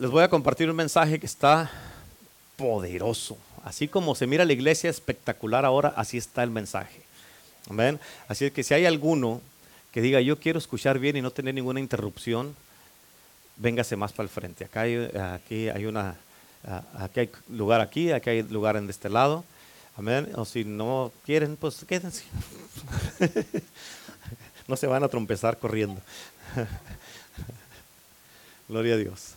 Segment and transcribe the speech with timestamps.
[0.00, 1.70] les voy a compartir un mensaje que está
[2.56, 3.36] poderoso.
[3.64, 7.02] Así como se mira la iglesia espectacular ahora, así está el mensaje.
[7.68, 8.00] Amén.
[8.26, 9.42] Así es que si hay alguno
[9.92, 12.56] que diga, yo quiero escuchar bien y no tener ninguna interrupción,
[13.58, 14.64] véngase más para el frente.
[14.64, 16.16] Acá hay, aquí hay una,
[16.98, 19.44] aquí hay lugar aquí, aquí hay lugar en este lado.
[19.98, 20.30] Amén.
[20.34, 22.24] O si no quieren, pues quédense.
[24.66, 26.00] no se van a trompezar corriendo.
[28.66, 29.34] Gloria a Dios.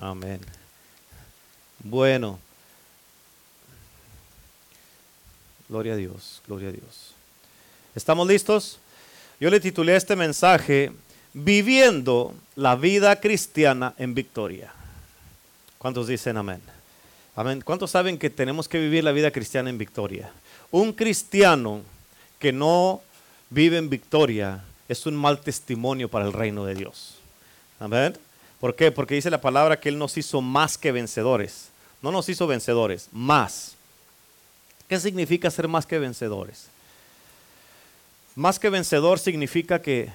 [0.00, 0.40] Amén.
[1.84, 2.38] Bueno.
[5.68, 7.14] Gloria a Dios, gloria a Dios.
[7.94, 8.78] ¿Estamos listos?
[9.38, 10.92] Yo le titulé este mensaje
[11.32, 14.72] Viviendo la vida cristiana en victoria.
[15.78, 16.60] ¿Cuántos dicen amén?
[17.36, 17.62] Amén.
[17.64, 20.32] ¿Cuántos saben que tenemos que vivir la vida cristiana en victoria?
[20.72, 21.82] Un cristiano
[22.40, 23.00] que no
[23.48, 27.14] vive en victoria es un mal testimonio para el reino de Dios.
[27.78, 28.18] Amén.
[28.60, 28.92] ¿Por qué?
[28.92, 31.70] Porque dice la palabra que Él nos hizo más que vencedores.
[32.02, 33.74] No nos hizo vencedores, más.
[34.88, 36.66] ¿Qué significa ser más que vencedores?
[38.34, 40.10] Más que vencedor significa que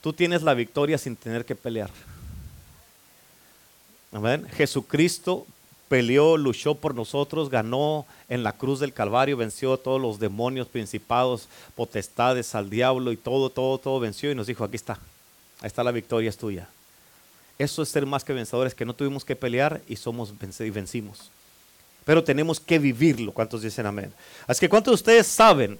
[0.00, 1.90] tú tienes la victoria sin tener que pelear.
[4.12, 4.46] Amén.
[4.56, 5.46] Jesucristo
[5.88, 10.68] peleó, luchó por nosotros, ganó en la cruz del Calvario, venció a todos los demonios,
[10.68, 14.94] principados, potestades, al diablo y todo, todo, todo venció y nos dijo, aquí está,
[15.60, 16.68] ahí está la victoria es tuya.
[17.60, 21.30] Eso es ser más que vencedores, que no tuvimos que pelear y somos y vencimos.
[22.06, 23.32] Pero tenemos que vivirlo.
[23.32, 24.14] ¿Cuántos dicen amén?
[24.46, 25.78] Así que ¿cuántos de ustedes saben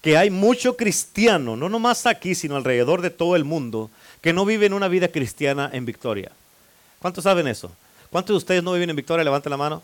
[0.00, 4.44] que hay mucho cristiano, no nomás aquí, sino alrededor de todo el mundo, que no
[4.44, 6.30] viven una vida cristiana en victoria?
[7.00, 7.72] ¿Cuántos saben eso?
[8.08, 9.24] ¿Cuántos de ustedes no viven en victoria?
[9.24, 9.82] Levanten la mano.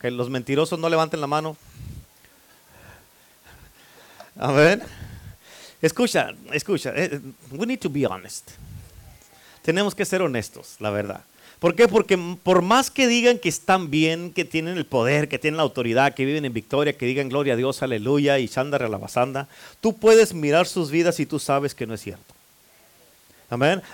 [0.00, 1.56] Que los mentirosos no levanten la mano.
[4.36, 4.82] Amén.
[5.80, 6.92] Escucha, escucha.
[6.96, 7.20] Eh,
[7.52, 8.50] we need to be honest
[9.64, 11.22] tenemos que ser honestos, la verdad.
[11.58, 11.88] ¿Por qué?
[11.88, 15.62] Porque por más que digan que están bien, que tienen el poder, que tienen la
[15.62, 19.48] autoridad, que viven en victoria, que digan gloria a Dios, aleluya y a la basanda,
[19.80, 22.33] tú puedes mirar sus vidas y tú sabes que no es cierto.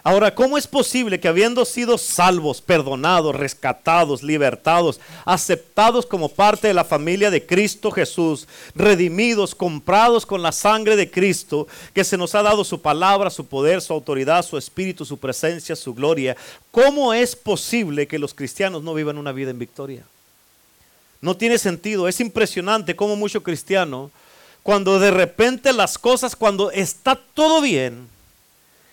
[0.02, 6.74] Ahora, ¿cómo es posible que habiendo sido salvos, perdonados, rescatados, libertados, aceptados como parte de
[6.74, 12.34] la familia de Cristo Jesús, redimidos, comprados con la sangre de Cristo, que se nos
[12.34, 16.36] ha dado su palabra, su poder, su autoridad, su espíritu, su presencia, su gloria,
[16.70, 20.04] ¿cómo es posible que los cristianos no vivan una vida en victoria?
[21.20, 24.10] No tiene sentido, es impresionante cómo mucho cristiano,
[24.62, 28.08] cuando de repente las cosas, cuando está todo bien,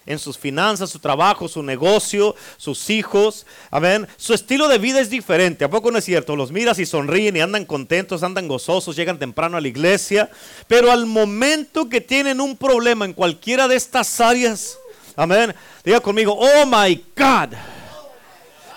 [0.08, 3.46] en sus finanzas, su trabajo, su negocio, sus hijos.
[3.70, 4.08] Amén.
[4.18, 5.66] Su estilo de vida es diferente.
[5.66, 6.36] ¿A poco no es cierto?
[6.36, 10.32] Los miras y sonríen y andan contentos, andan gozosos, llegan temprano a la iglesia.
[10.68, 14.80] Pero al momento que tienen un problema en cualquiera de estas áreas,
[15.16, 15.54] amén.
[15.84, 17.54] Diga conmigo, oh my God.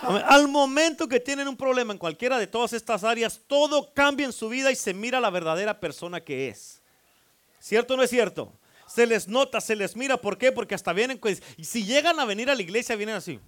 [0.02, 4.32] Al momento que tienen un problema en cualquiera de todas estas áreas, todo cambia en
[4.32, 6.80] su vida y se mira la verdadera persona que es.
[7.60, 8.50] ¿Cierto o no es cierto?
[8.90, 10.20] Se les nota, se les mira.
[10.20, 10.50] ¿Por qué?
[10.50, 13.38] Porque hasta vienen, pues, y si llegan a venir a la iglesia, vienen así.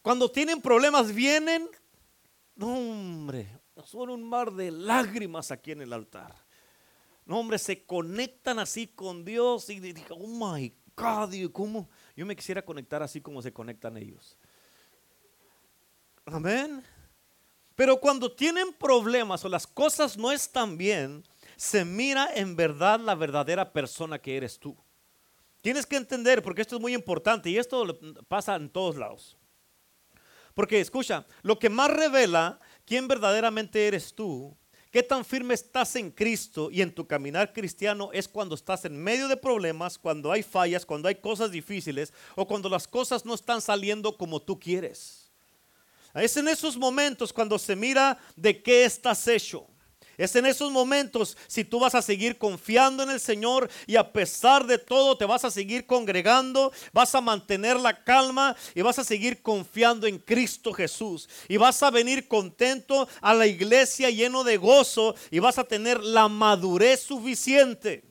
[0.00, 1.68] Cuando tienen problemas, vienen,
[2.56, 3.48] no hombre,
[3.84, 6.34] son un mar de lágrimas aquí en el altar.
[7.24, 11.88] No hombre, se conectan así con Dios y dicen, oh my God, ¿cómo?
[12.14, 14.38] Yo me quisiera conectar así como se conectan ellos.
[16.26, 16.84] Amén.
[17.74, 21.24] Pero cuando tienen problemas o las cosas no están bien,
[21.56, 24.76] se mira en verdad la verdadera persona que eres tú.
[25.60, 27.98] Tienes que entender, porque esto es muy importante y esto
[28.28, 29.36] pasa en todos lados.
[30.54, 34.56] Porque escucha, lo que más revela quién verdaderamente eres tú,
[34.92, 38.96] qué tan firme estás en Cristo y en tu caminar cristiano es cuando estás en
[38.96, 43.34] medio de problemas, cuando hay fallas, cuando hay cosas difíciles o cuando las cosas no
[43.34, 45.23] están saliendo como tú quieres.
[46.14, 49.66] Es en esos momentos cuando se mira de qué estás hecho.
[50.16, 54.12] Es en esos momentos si tú vas a seguir confiando en el Señor y a
[54.12, 58.98] pesar de todo te vas a seguir congregando, vas a mantener la calma y vas
[58.98, 61.28] a seguir confiando en Cristo Jesús.
[61.48, 66.02] Y vas a venir contento a la iglesia lleno de gozo y vas a tener
[66.02, 68.04] la madurez suficiente.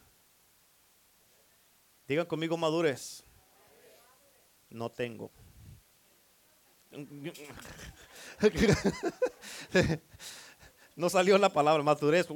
[2.06, 3.24] Digan conmigo madurez.
[4.70, 5.32] No tengo.
[10.96, 12.28] no salió la palabra madurez.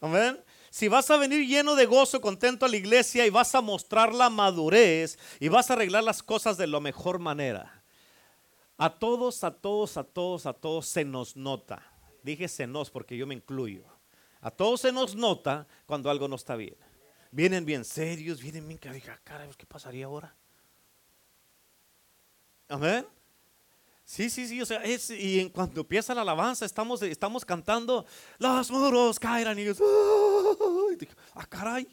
[0.00, 0.40] Amén.
[0.70, 4.14] Si vas a venir lleno de gozo, contento a la iglesia y vas a mostrar
[4.14, 7.82] la madurez y vas a arreglar las cosas de la mejor manera.
[8.76, 11.82] A todos, a todos, a todos, a todos se nos nota.
[12.22, 13.84] Dije se nos porque yo me incluyo.
[14.40, 16.76] A todos se nos nota cuando algo no está bien.
[17.30, 20.34] Vienen bien serios, vienen bien que diga, caray, ¿qué pasaría ahora?
[22.68, 23.06] Amén.
[24.04, 28.06] Sí, sí, sí, o sea, y en cuando empieza la alabanza, estamos, estamos cantando,
[28.38, 29.78] los muros caerán y ellos,
[31.34, 31.86] ah, caray.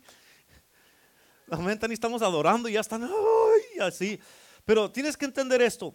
[1.52, 4.20] Amén, y estamos adorando y ya están, ay, así.
[4.64, 5.94] Pero tienes que entender esto,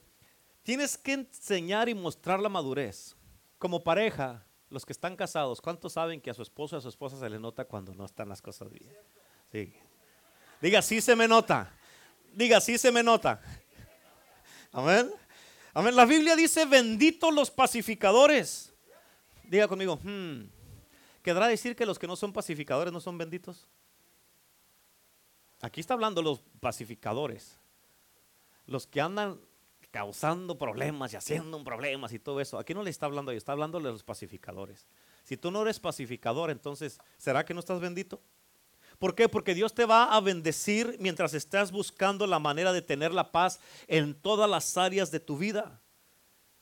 [0.62, 3.16] tienes que enseñar y mostrar la madurez.
[3.58, 6.88] Como pareja, los que están casados, ¿cuántos saben que a su esposo o a su
[6.90, 8.94] esposa se le nota cuando no están las cosas bien?
[9.50, 9.72] Sí.
[10.60, 11.74] Diga, sí se me nota.
[12.34, 13.40] Diga, sí se me nota.
[14.72, 15.10] Amén.
[15.74, 15.96] Amén.
[15.96, 18.72] La Biblia dice, benditos los pacificadores.
[19.44, 20.42] Diga conmigo, hmm,
[21.22, 23.66] ¿quedará decir que los que no son pacificadores no son benditos?
[25.60, 27.58] Aquí está hablando los pacificadores.
[28.66, 29.40] Los que andan
[29.90, 32.58] causando problemas y haciendo problemas y todo eso.
[32.58, 34.86] Aquí no le está hablando a ellos, está hablando de los pacificadores.
[35.24, 38.20] Si tú no eres pacificador, entonces, ¿será que no estás bendito?
[39.00, 39.30] ¿Por qué?
[39.30, 43.58] Porque Dios te va a bendecir mientras estás buscando la manera de tener la paz
[43.88, 45.80] en todas las áreas de tu vida.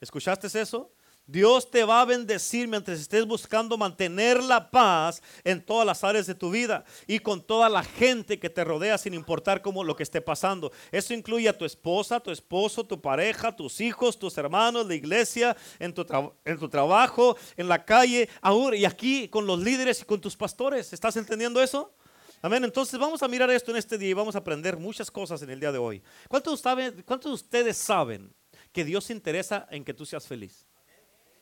[0.00, 0.93] ¿Escuchaste eso?
[1.26, 6.29] Dios te va a bendecir mientras estés buscando mantener la paz en todas las áreas
[6.29, 9.96] de tu vida y con toda la gente que te rodea sin importar cómo lo
[9.96, 10.70] que esté pasando.
[10.93, 15.56] Eso incluye a tu esposa, tu esposo, tu pareja, tus hijos, tus hermanos, la iglesia,
[15.81, 16.06] en tu,
[16.44, 20.37] en tu trabajo, en la calle, ahora y aquí con los líderes y con tus
[20.37, 20.93] pastores.
[20.93, 21.93] ¿Estás entendiendo eso?
[22.40, 22.64] Amén.
[22.64, 25.50] Entonces vamos a mirar esto en este día y vamos a aprender muchas cosas en
[25.50, 26.02] el día de hoy.
[26.29, 26.62] ¿Cuántos,
[27.05, 28.32] ¿cuántos de ustedes saben
[28.73, 30.67] que Dios se interesa en que tú seas feliz?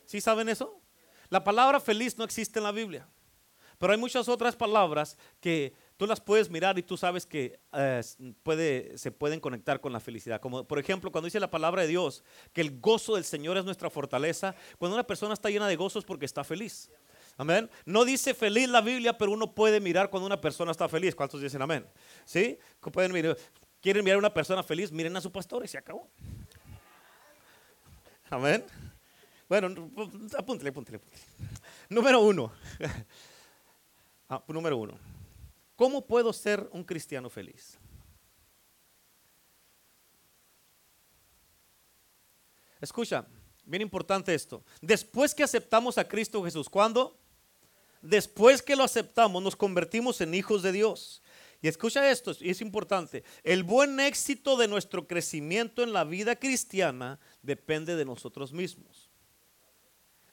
[0.07, 0.81] ¿Sí saben eso?
[1.29, 3.07] La palabra feliz no existe en la Biblia,
[3.79, 8.01] pero hay muchas otras palabras que tú las puedes mirar y tú sabes que eh,
[8.43, 10.41] puede, se pueden conectar con la felicidad.
[10.41, 13.67] Como por ejemplo, cuando dice la palabra de Dios que el gozo del Señor es
[13.67, 16.91] nuestra fortaleza, cuando una persona está llena de gozo es porque está feliz.
[17.37, 17.71] Amén.
[17.85, 21.15] No dice feliz la Biblia, pero uno puede mirar cuando una persona está feliz.
[21.15, 21.87] ¿Cuántos dicen amén?
[22.25, 22.59] ¿Sí?
[22.81, 23.37] Pueden mirar,
[23.81, 26.09] quieren mirar a una persona feliz, miren a su pastor y se acabó.
[28.31, 28.65] Amén.
[29.49, 29.91] Bueno,
[30.37, 31.01] apúntale, apúntale.
[31.89, 32.53] Número uno.
[34.29, 34.99] Ah, número uno.
[35.77, 37.79] ¿Cómo puedo ser un cristiano feliz?
[42.81, 43.25] Escucha,
[43.65, 44.65] bien importante esto.
[44.81, 47.17] Después que aceptamos a Cristo Jesús, ¿cuándo?
[48.09, 51.23] Después que lo aceptamos, nos convertimos en hijos de Dios.
[51.63, 53.25] Y escucha esto, y es importante.
[53.43, 59.11] El buen éxito de nuestro crecimiento en la vida cristiana depende de nosotros mismos.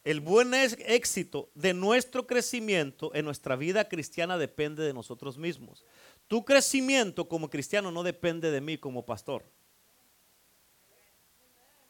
[0.03, 5.85] El buen éxito de nuestro crecimiento en nuestra vida cristiana depende de nosotros mismos.
[6.27, 9.45] Tu crecimiento como cristiano no depende de mí como pastor.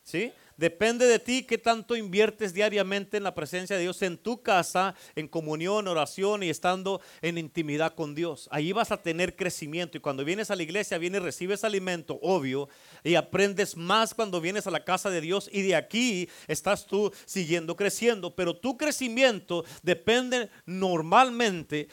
[0.04, 0.32] ¿Sí?
[0.58, 4.96] Depende de ti qué tanto inviertes diariamente en la presencia de Dios en tu casa,
[5.16, 8.48] en comunión, oración y estando en intimidad con Dios.
[8.52, 12.70] Ahí vas a tener crecimiento y cuando vienes a la iglesia, vienes, recibes alimento, obvio,
[13.04, 17.12] y aprendes más cuando vienes a la casa de Dios y de aquí estás tú
[17.26, 18.36] siguiendo creciendo.
[18.36, 21.88] Pero tu crecimiento depende normalmente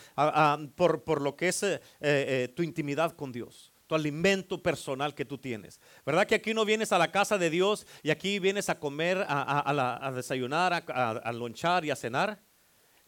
[0.77, 5.37] por, lo que es eh, eh, tu intimidad con Dios tu alimento personal que tú
[5.37, 5.81] tienes.
[6.07, 9.27] ¿Verdad que aquí no vienes a la casa de Dios y aquí vienes a comer,
[9.29, 12.41] a, desayunar, a, lonchar y a cenar?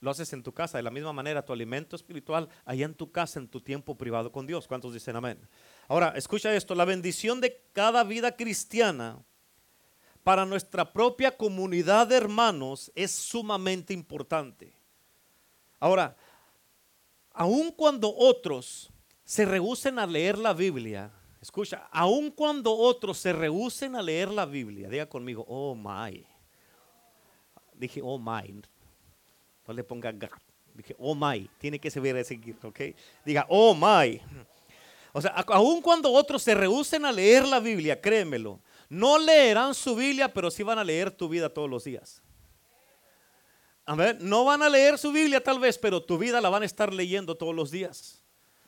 [0.01, 0.79] Lo haces en tu casa.
[0.79, 4.33] De la misma manera, tu alimento espiritual allá en tu casa, en tu tiempo privado
[4.33, 4.67] con Dios.
[4.67, 5.39] ¿Cuántos dicen amén?
[5.87, 6.75] Ahora, escucha esto.
[6.75, 9.23] La bendición de cada vida cristiana
[10.25, 14.75] para nuestra propia comunidad de hermanos es sumamente importante.
[15.79, 16.17] Ahora,
[17.31, 18.92] aun cuando otros
[19.33, 21.11] se rehúsen a leer la Biblia,
[21.41, 26.23] escucha, aun cuando otros se rehúsen a leer la Biblia, diga conmigo, oh my.
[27.73, 28.63] Dije, oh my.
[29.67, 30.29] No le ponga God.
[30.75, 31.49] Dije, oh my.
[31.57, 31.99] Tiene que ese
[32.63, 32.81] ¿ok?
[33.25, 34.21] Diga, oh my.
[35.15, 38.61] O sea, aun cuando otros se rehúsen a leer la Biblia, créemelo,
[38.91, 42.23] no leerán su Biblia, pero sí van a leer tu vida todos los días.
[43.87, 44.19] Amén.
[44.21, 46.93] No van a leer su Biblia tal vez, pero tu vida la van a estar
[46.93, 48.22] leyendo todos los días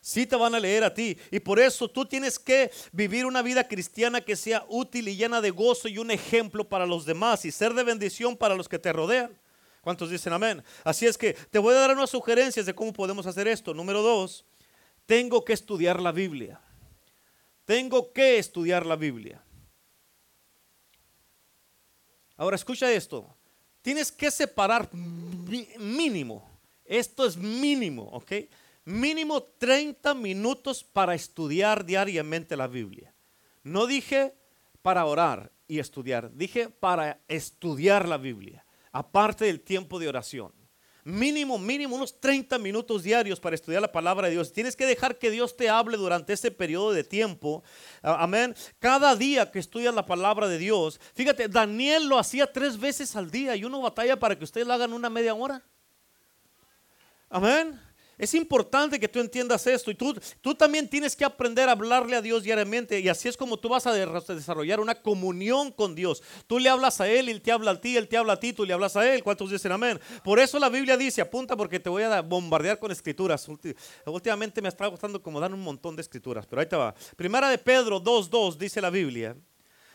[0.05, 1.17] sí te van a leer a ti.
[1.31, 5.41] Y por eso tú tienes que vivir una vida cristiana que sea útil y llena
[5.41, 8.79] de gozo y un ejemplo para los demás y ser de bendición para los que
[8.79, 9.35] te rodean.
[9.81, 10.63] ¿Cuántos dicen amén?
[10.85, 13.73] Así es que te voy a dar unas sugerencias de cómo podemos hacer esto.
[13.73, 14.45] Número dos,
[15.07, 16.61] tengo que estudiar la Biblia.
[17.65, 19.43] Tengo que estudiar la Biblia.
[22.37, 23.35] Ahora escucha esto.
[23.81, 26.47] Tienes que separar mínimo.
[26.85, 28.33] Esto es mínimo, ¿ok?
[28.85, 33.15] Mínimo 30 minutos para estudiar diariamente la Biblia.
[33.63, 34.35] No dije
[34.83, 40.53] para orar y estudiar, dije para estudiar la Biblia, aparte del tiempo de oración.
[41.07, 44.53] mínimo, mínimo unos 30 minutos diarios para estudiar la palabra de Dios.
[44.55, 47.63] Tienes que dejar que Dios te hable durante ese periodo de tiempo.
[48.01, 48.55] Amén.
[48.79, 53.31] Cada día que estudias la palabra de Dios, fíjate, Daniel lo hacía tres veces al
[53.31, 55.63] día y uno batalla para que ustedes lo hagan una media hora.
[57.29, 57.79] Amén.
[58.19, 62.17] Es importante que tú entiendas esto y tú, tú también tienes que aprender a hablarle
[62.17, 66.23] a Dios diariamente y así es como tú vas a desarrollar una comunión con Dios.
[66.47, 68.53] Tú le hablas a Él, Él te habla a ti, Él te habla a ti,
[68.53, 69.23] tú le hablas a Él.
[69.23, 70.01] ¿Cuántos dicen amén?
[70.23, 73.49] Por eso la Biblia dice, apunta porque te voy a bombardear con escrituras.
[74.07, 76.95] Últimamente me está gustando como dar un montón de escrituras, pero ahí te va.
[77.17, 79.37] Primera de Pedro 2.2 dice la Biblia.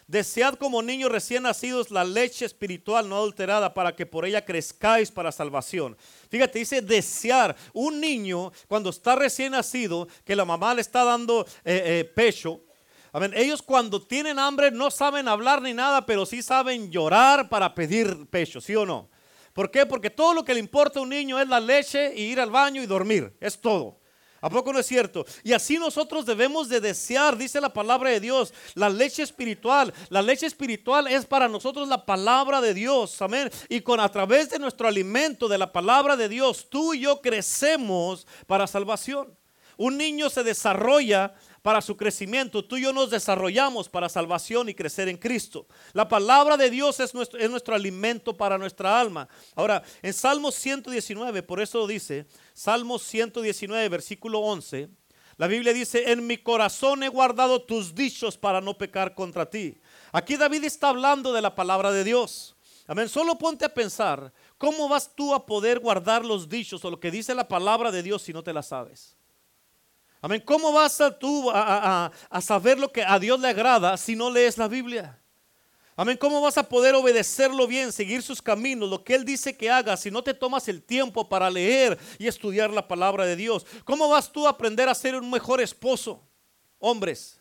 [0.09, 5.11] Desead como niños recién nacidos la leche espiritual no adulterada para que por ella crezcáis
[5.11, 5.95] para salvación.
[6.31, 7.55] Fíjate, dice desear.
[7.73, 12.59] Un niño cuando está recién nacido, que la mamá le está dando eh, eh, pecho,
[13.35, 18.25] ellos cuando tienen hambre no saben hablar ni nada, pero sí saben llorar para pedir
[18.31, 19.09] pecho, ¿sí o no?
[19.53, 19.85] ¿Por qué?
[19.85, 22.49] Porque todo lo que le importa a un niño es la leche y ir al
[22.49, 23.31] baño y dormir.
[23.39, 23.98] Es todo.
[24.41, 25.25] ¿A poco no es cierto?
[25.43, 29.93] Y así nosotros debemos de desear, dice la palabra de Dios, la leche espiritual.
[30.09, 33.21] La leche espiritual es para nosotros la palabra de Dios.
[33.21, 33.49] Amén.
[33.67, 37.21] Y con a través de nuestro alimento de la palabra de Dios, tú y yo
[37.21, 39.37] crecemos para salvación.
[39.77, 42.63] Un niño se desarrolla para su crecimiento.
[42.63, 45.67] Tú y yo nos desarrollamos para salvación y crecer en Cristo.
[45.93, 49.27] La palabra de Dios es nuestro, es nuestro alimento para nuestra alma.
[49.55, 54.89] Ahora, en Salmos 119, por eso dice, Salmos 119, versículo 11,
[55.37, 59.77] la Biblia dice, en mi corazón he guardado tus dichos para no pecar contra ti.
[60.11, 62.57] Aquí David está hablando de la palabra de Dios.
[62.87, 63.07] Amén.
[63.07, 67.11] Solo ponte a pensar, ¿cómo vas tú a poder guardar los dichos o lo que
[67.11, 69.15] dice la palabra de Dios si no te la sabes?
[70.21, 70.41] Amén.
[70.45, 72.11] ¿Cómo vas a tú a,
[72.41, 75.17] saber lo que a Dios le agrada si no lees la Biblia?
[75.95, 76.17] Amén.
[76.17, 80.01] ¿Cómo vas a poder obedecerlo bien, seguir sus caminos, lo que Él dice que hagas,
[80.01, 83.65] si no te tomas el tiempo para leer y estudiar la palabra de Dios?
[83.85, 86.21] ¿Cómo vas tú a aprender a ser un mejor esposo?
[86.79, 87.39] Hombres.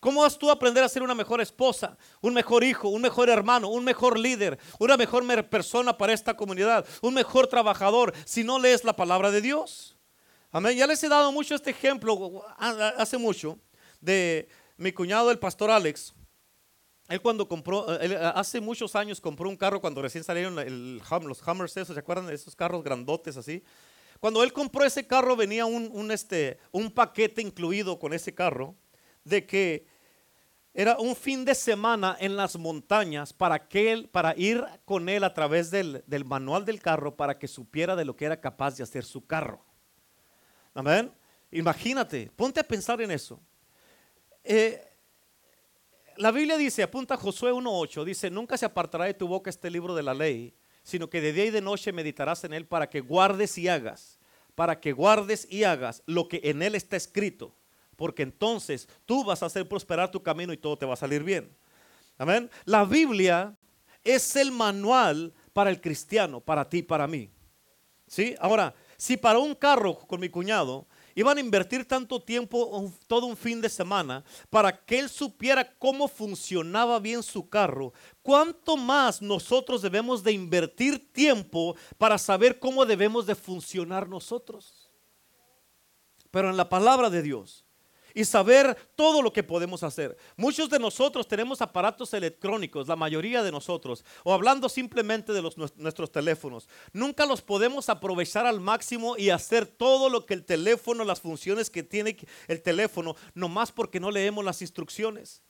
[0.00, 3.28] ¿Cómo vas tú a aprender a ser una mejor esposa, un mejor hijo, un mejor
[3.28, 8.60] hermano, un mejor líder, una mejor persona para esta comunidad, un mejor trabajador si no
[8.60, 9.97] lees la palabra de Dios?
[10.50, 10.78] Amén.
[10.78, 13.58] Ya les he dado mucho este ejemplo hace mucho
[14.00, 16.14] de mi cuñado, el pastor Alex.
[17.08, 17.86] Él cuando compró,
[18.34, 22.34] hace muchos años compró un carro cuando recién salieron los Hummers, esos, ¿se acuerdan de
[22.34, 23.62] esos carros grandotes así?
[24.20, 28.74] Cuando él compró ese carro venía un, este, un paquete incluido con ese carro
[29.24, 29.86] de que
[30.72, 35.24] era un fin de semana en las montañas para, que él, para ir con él
[35.24, 38.76] a través del, del manual del carro para que supiera de lo que era capaz
[38.76, 39.67] de hacer su carro.
[40.78, 41.12] Amén.
[41.50, 43.40] Imagínate, ponte a pensar en eso.
[44.44, 44.80] Eh,
[46.16, 49.92] la Biblia dice, apunta Josué 1.8, dice, nunca se apartará de tu boca este libro
[49.96, 50.54] de la ley,
[50.84, 54.20] sino que de día y de noche meditarás en él para que guardes y hagas,
[54.54, 57.56] para que guardes y hagas lo que en él está escrito,
[57.96, 61.24] porque entonces tú vas a hacer prosperar tu camino y todo te va a salir
[61.24, 61.52] bien.
[62.18, 62.48] Amén.
[62.66, 63.56] La Biblia
[64.04, 67.32] es el manual para el cristiano, para ti, para mí.
[68.06, 68.36] ¿Sí?
[68.38, 73.36] Ahora, si para un carro con mi cuñado iban a invertir tanto tiempo, todo un
[73.36, 79.82] fin de semana, para que él supiera cómo funcionaba bien su carro, ¿cuánto más nosotros
[79.82, 84.90] debemos de invertir tiempo para saber cómo debemos de funcionar nosotros?
[86.30, 87.64] Pero en la palabra de Dios
[88.18, 90.16] y saber todo lo que podemos hacer.
[90.36, 96.10] Muchos de nosotros tenemos aparatos electrónicos, la mayoría de nosotros, o hablando simplemente de nuestros
[96.10, 96.68] teléfonos.
[96.92, 101.70] Nunca los podemos aprovechar al máximo y hacer todo lo que el teléfono, las funciones
[101.70, 102.16] que tiene
[102.48, 105.44] el teléfono, nomás porque no leemos las instrucciones.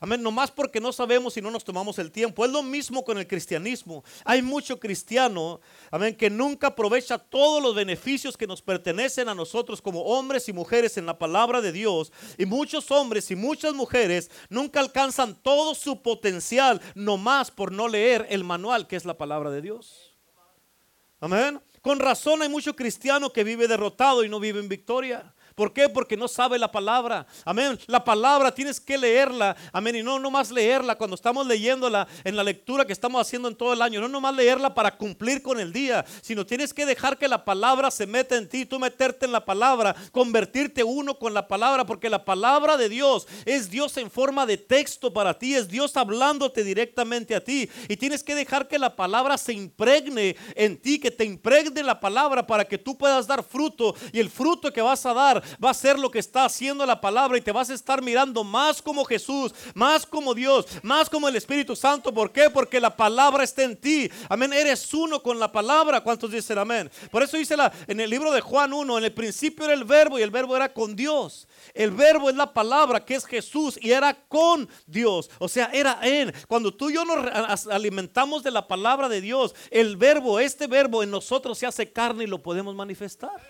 [0.00, 2.44] Amén, nomás porque no sabemos y no nos tomamos el tiempo.
[2.44, 4.04] Es lo mismo con el cristianismo.
[4.24, 9.82] Hay mucho cristiano, amén, que nunca aprovecha todos los beneficios que nos pertenecen a nosotros
[9.82, 12.12] como hombres y mujeres en la palabra de Dios.
[12.36, 18.24] Y muchos hombres y muchas mujeres nunca alcanzan todo su potencial nomás por no leer
[18.30, 20.14] el manual que es la palabra de Dios.
[21.20, 21.60] Amén.
[21.82, 25.34] Con razón hay mucho cristiano que vive derrotado y no vive en victoria.
[25.58, 25.88] ¿Por qué?
[25.88, 27.26] Porque no sabe la palabra.
[27.44, 27.76] Amén.
[27.88, 29.56] La palabra tienes que leerla.
[29.72, 29.96] Amén.
[29.96, 33.72] Y no nomás leerla cuando estamos leyéndola en la lectura que estamos haciendo en todo
[33.72, 34.00] el año.
[34.00, 37.90] No nomás leerla para cumplir con el día, sino tienes que dejar que la palabra
[37.90, 38.66] se meta en ti.
[38.66, 43.26] Tú meterte en la palabra, convertirte uno con la palabra, porque la palabra de Dios
[43.44, 45.56] es Dios en forma de texto para ti.
[45.56, 47.68] Es Dios hablándote directamente a ti.
[47.88, 51.98] Y tienes que dejar que la palabra se impregne en ti, que te impregne la
[51.98, 53.96] palabra para que tú puedas dar fruto.
[54.12, 57.00] Y el fruto que vas a dar va a ser lo que está haciendo la
[57.00, 61.28] palabra y te vas a estar mirando más como Jesús, más como Dios, más como
[61.28, 62.12] el Espíritu Santo.
[62.12, 62.50] ¿Por qué?
[62.50, 64.10] Porque la palabra está en ti.
[64.28, 64.52] Amén.
[64.52, 66.00] Eres uno con la palabra.
[66.00, 66.90] ¿Cuántos dicen amén?
[67.10, 69.84] Por eso dice la, en el libro de Juan 1, en el principio era el
[69.84, 71.48] verbo y el verbo era con Dios.
[71.74, 75.30] El verbo es la palabra que es Jesús y era con Dios.
[75.38, 76.32] O sea, era en.
[76.46, 81.02] Cuando tú y yo nos alimentamos de la palabra de Dios, el verbo, este verbo
[81.02, 83.40] en nosotros se hace carne y lo podemos manifestar.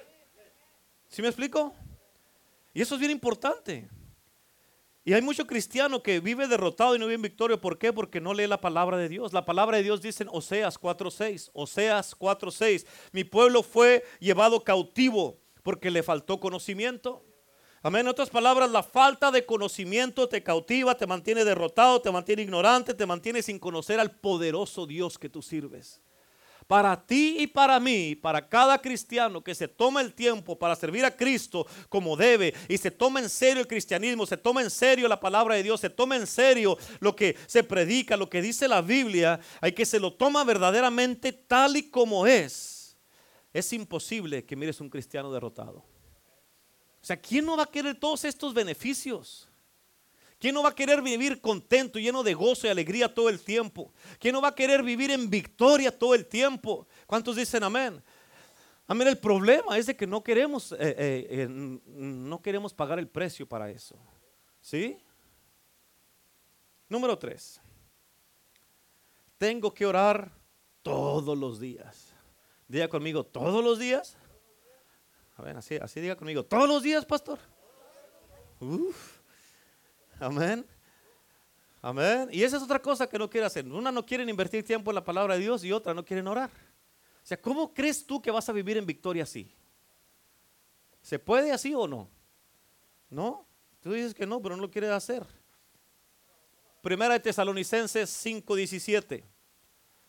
[1.09, 1.75] ¿Sí me explico?
[2.73, 3.89] Y eso es bien importante.
[5.05, 7.59] Y hay mucho cristiano que vive derrotado y no vive en victoria.
[7.59, 7.95] ¿Por qué?
[7.95, 9.33] Porque no lee la palabra de Dios.
[9.33, 11.51] La palabra de Dios dice en Oseas 4.6.
[11.55, 12.87] Oseas 4.6.
[13.13, 17.25] Mi pueblo fue llevado cautivo porque le faltó conocimiento.
[17.83, 18.03] Amén.
[18.03, 22.93] En otras palabras, la falta de conocimiento te cautiva, te mantiene derrotado, te mantiene ignorante,
[22.93, 26.03] te mantiene sin conocer al poderoso Dios que tú sirves.
[26.69, 31.03] Para ti y para mí, para cada cristiano que se toma el tiempo para servir
[31.03, 35.09] a Cristo como debe y se toma en serio el cristianismo, se toma en serio
[35.09, 38.69] la palabra de Dios, se toma en serio lo que se predica, lo que dice
[38.69, 42.99] la Biblia, hay que se lo toma verdaderamente tal y como es.
[43.55, 45.79] Es imposible que mires un cristiano derrotado.
[47.01, 49.49] O sea, ¿quién no va a querer todos estos beneficios?
[50.39, 53.93] ¿Quién no va a querer vivir contento, lleno de gozo y alegría todo el tiempo?
[54.21, 56.87] ¿Quién no va a querer vivir en victoria todo el tiempo?
[57.07, 58.03] ¿Cuántos dicen amén?
[58.87, 63.09] Amén, el problema es de que no queremos, eh, eh, eh, no queremos pagar el
[63.09, 63.97] precio para eso.
[64.61, 64.99] ¿Sí?
[66.89, 67.61] Número tres.
[69.37, 70.33] Tengo que orar
[70.83, 72.15] todos los días.
[72.67, 74.17] Diga conmigo, ¿todos los días?
[75.37, 76.45] A ver, así, así diga conmigo.
[76.45, 77.39] ¿Todos los días, pastor?
[80.19, 80.67] Amén.
[81.81, 82.29] Amén.
[82.33, 83.67] Y esa es otra cosa que no quiere hacer.
[83.67, 86.51] Una no quiere invertir tiempo en la palabra de Dios y otra no quieren orar.
[87.23, 89.55] O sea, ¿cómo crees tú que vas a vivir en victoria así?
[91.03, 92.09] ¿Se puede así o no?
[93.11, 93.47] ¿No?
[93.81, 95.25] Tú dices que no, pero no lo quieres hacer.
[96.83, 99.25] Primera de Tesalonicenses 5:17.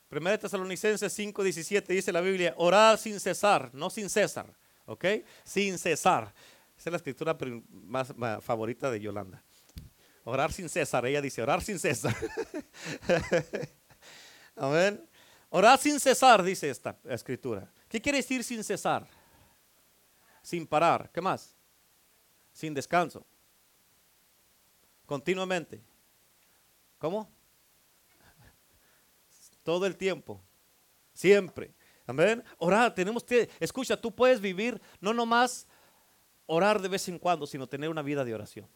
[0.08, 4.54] Primera de Tesalonicenses 5:17 dice la Biblia, orar sin cesar, no sin César.
[4.90, 5.06] ¿ok?
[5.44, 6.34] Sin cesar.
[6.78, 7.38] Esa es la escritura
[7.70, 9.44] más, favorita de Yolanda.
[10.30, 11.08] Orar sin cesar.
[11.08, 12.16] Ella dice, orar sin cesar.
[14.56, 15.04] Amén.
[15.50, 17.68] Orar sin cesar, dice esta escritura.
[17.88, 19.08] ¿Qué quiere decir sin cesar?
[20.44, 21.10] Sin parar.
[21.12, 21.56] ¿Qué más?
[22.54, 23.26] Sin descanso.
[25.08, 25.82] Continuamente.
[27.00, 27.28] ¿Cómo?
[29.64, 30.40] Todo el tiempo.
[31.12, 31.74] Siempre.
[32.06, 32.44] Amén.
[32.60, 35.66] Orar, tenemos que, escucha, tú puedes vivir no nomás
[36.46, 38.70] orar de vez en cuando, sino tener una vida de oración.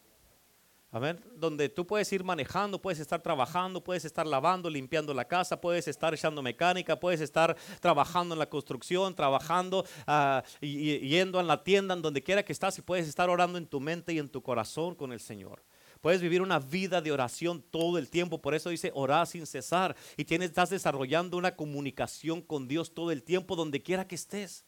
[0.94, 1.20] Amén.
[1.34, 5.88] Donde tú puedes ir manejando, puedes estar trabajando, puedes estar lavando, limpiando la casa, puedes
[5.88, 11.64] estar echando mecánica, puedes estar trabajando en la construcción, trabajando uh, y, yendo a la
[11.64, 14.28] tienda, en donde quiera que estás, y puedes estar orando en tu mente y en
[14.28, 15.64] tu corazón con el Señor.
[16.00, 18.40] Puedes vivir una vida de oración todo el tiempo.
[18.40, 19.96] Por eso dice orar sin cesar.
[20.16, 24.64] Y tienes, estás desarrollando una comunicación con Dios todo el tiempo, donde quiera que estés.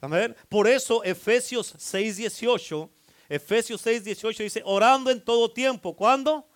[0.00, 0.36] Amén.
[0.48, 2.90] Por eso Efesios 6:18,
[3.28, 5.94] Efesios 6:18 dice, orando en todo tiempo.
[5.94, 6.46] ¿Cuándo?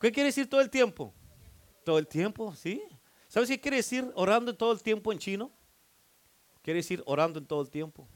[0.00, 1.12] ¿Qué quiere decir todo el tiempo?
[1.84, 2.82] Todo el tiempo, ¿sí?
[3.28, 5.50] ¿Sabes qué quiere decir orando en todo el tiempo en chino?
[6.62, 8.06] Quiere decir orando en todo el tiempo.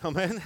[0.00, 0.42] Amén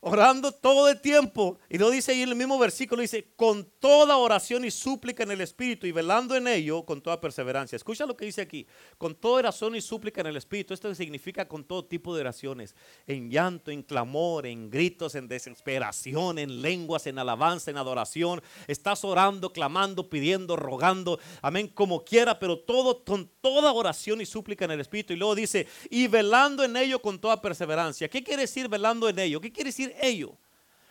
[0.00, 1.58] orando todo el tiempo.
[1.68, 5.30] Y lo dice ahí en el mismo versículo, dice, con toda oración y súplica en
[5.30, 7.76] el Espíritu y velando en ello con toda perseverancia.
[7.76, 8.66] Escucha lo que dice aquí,
[8.98, 10.74] con toda oración y súplica en el Espíritu.
[10.74, 12.74] Esto significa con todo tipo de oraciones,
[13.06, 18.42] en llanto, en clamor, en gritos, en desesperación, en lenguas, en alabanza, en adoración.
[18.66, 24.64] Estás orando, clamando, pidiendo, rogando, amén, como quiera, pero todo con toda oración y súplica
[24.64, 25.12] en el Espíritu.
[25.12, 28.08] Y luego dice, y velando en ello con toda perseverancia.
[28.08, 29.40] ¿Qué quiere decir velando en ello?
[29.40, 30.36] ¿Qué quiere decir ello.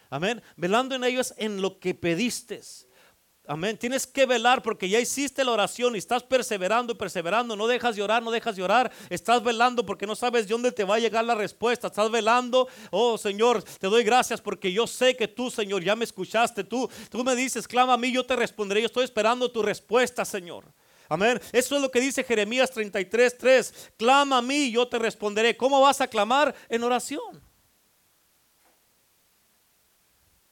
[0.10, 0.42] Amén.
[0.56, 2.62] Velando en ellos en lo que pediste.
[3.50, 3.78] Amén.
[3.78, 7.56] Tienes que velar porque ya hiciste la oración y estás perseverando perseverando.
[7.56, 8.92] No dejas de orar, no dejas de orar.
[9.10, 11.88] Estás velando porque no sabes de dónde te va a llegar la respuesta.
[11.88, 12.68] Estás velando.
[12.92, 16.64] Oh Señor, te doy gracias porque yo sé que tú, Señor, ya me escuchaste.
[16.64, 18.82] Tú, tú me dices, clama a mí, yo te responderé.
[18.82, 20.66] Yo estoy esperando tu respuesta, Señor.
[21.08, 21.42] Amén.
[21.52, 23.74] Eso es lo que dice Jeremías 33, 3.
[23.98, 25.58] Clama a mí, yo te responderé.
[25.58, 26.54] ¿Cómo vas a clamar?
[26.70, 27.49] En oración.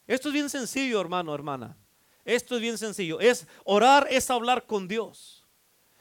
[0.08, 1.78] Esto es bien sencillo, hermano, hermana.
[2.24, 3.20] Esto es bien sencillo.
[3.20, 5.46] Es orar, es hablar con Dios.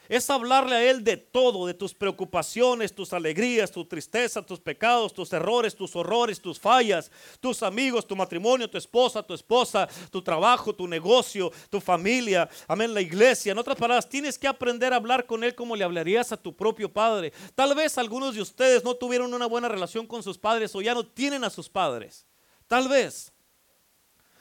[0.08, 5.12] Es hablarle a Él de todo, de tus preocupaciones, tus alegrías, tu tristeza, tus pecados,
[5.12, 10.22] tus errores, tus horrores, tus fallas, tus amigos, tu matrimonio, tu esposa, tu esposa, tu
[10.22, 13.50] trabajo, tu negocio, tu familia, amén, la iglesia.
[13.50, 16.54] En otras palabras, tienes que aprender a hablar con Él como le hablarías a tu
[16.54, 17.32] propio padre.
[17.56, 20.94] Tal vez algunos de ustedes no tuvieron una buena relación con sus padres o ya
[20.94, 22.26] no tienen a sus padres.
[22.68, 23.32] Tal vez.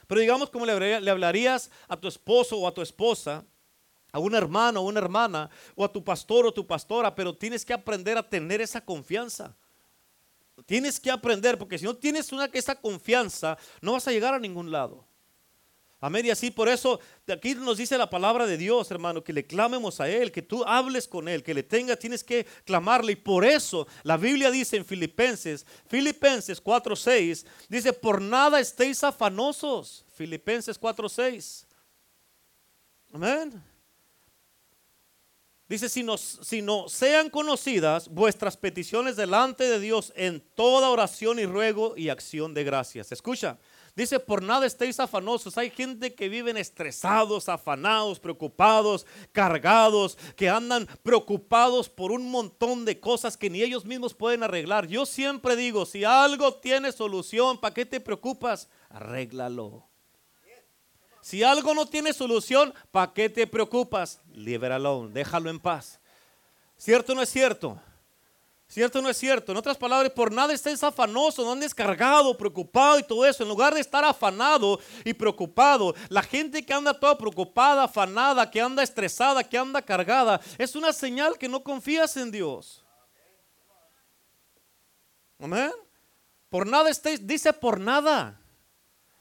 [0.06, 3.44] Pero digamos como le hablarías a tu esposo o a tu esposa
[4.12, 7.64] a un hermano o una hermana, o a tu pastor o tu pastora, pero tienes
[7.64, 9.54] que aprender a tener esa confianza.
[10.64, 14.38] Tienes que aprender, porque si no tienes una, esa confianza, no vas a llegar a
[14.38, 15.05] ningún lado.
[16.00, 16.26] Amén.
[16.26, 20.00] Y así por eso aquí nos dice la palabra de Dios, hermano, que le clamemos
[20.00, 23.12] a Él, que tú hables con Él, que le tengas, tienes que clamarle.
[23.12, 30.04] Y por eso la Biblia dice en Filipenses, Filipenses 4:6, dice, por nada estéis afanosos.
[30.14, 31.66] Filipenses 4:6.
[33.12, 33.62] Amén.
[35.68, 41.40] Dice, si no, si no sean conocidas vuestras peticiones delante de Dios en toda oración
[41.40, 43.10] y ruego y acción de gracias.
[43.10, 43.58] Escucha,
[43.96, 45.58] dice, por nada estéis afanosos.
[45.58, 53.00] Hay gente que viven estresados, afanados, preocupados, cargados, que andan preocupados por un montón de
[53.00, 54.86] cosas que ni ellos mismos pueden arreglar.
[54.86, 58.68] Yo siempre digo, si algo tiene solución, ¿para qué te preocupas?
[58.90, 59.88] Arréglalo.
[61.26, 64.20] Si algo no tiene solución, ¿para qué te preocupas?
[64.70, 65.98] Alone, déjalo en paz.
[66.76, 67.80] ¿Cierto o no es cierto?
[68.68, 69.52] ¿Cierto o no es cierto?
[69.52, 73.44] En otras palabras, por nada estés afanoso, no andes cargado, preocupado y todo eso.
[73.44, 78.60] En lugar de estar afanado y preocupado, la gente que anda toda preocupada, afanada, que
[78.60, 82.84] anda estresada, que anda cargada, es una señal que no confías en Dios.
[85.38, 85.72] Amén.
[86.48, 88.40] Por nada estés, dice por nada.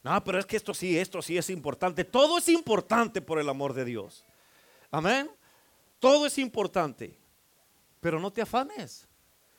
[0.01, 2.03] No, pero es que esto sí, esto sí es importante.
[2.03, 4.23] Todo es importante por el amor de Dios.
[4.89, 5.29] Amén.
[5.99, 7.17] Todo es importante.
[7.99, 9.07] Pero no te afanes.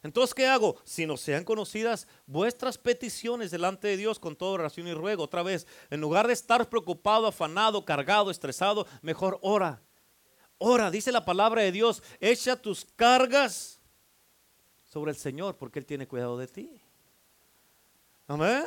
[0.07, 0.77] Entonces, ¿qué hago?
[0.85, 5.42] Si no sean conocidas vuestras peticiones delante de Dios con toda oración y ruego, otra
[5.42, 9.83] vez, en lugar de estar preocupado, afanado, cargado, estresado, mejor ora.
[10.59, 13.81] Ora, dice la palabra de Dios, echa tus cargas
[14.85, 16.81] sobre el Señor porque Él tiene cuidado de ti.
[18.27, 18.64] Amén.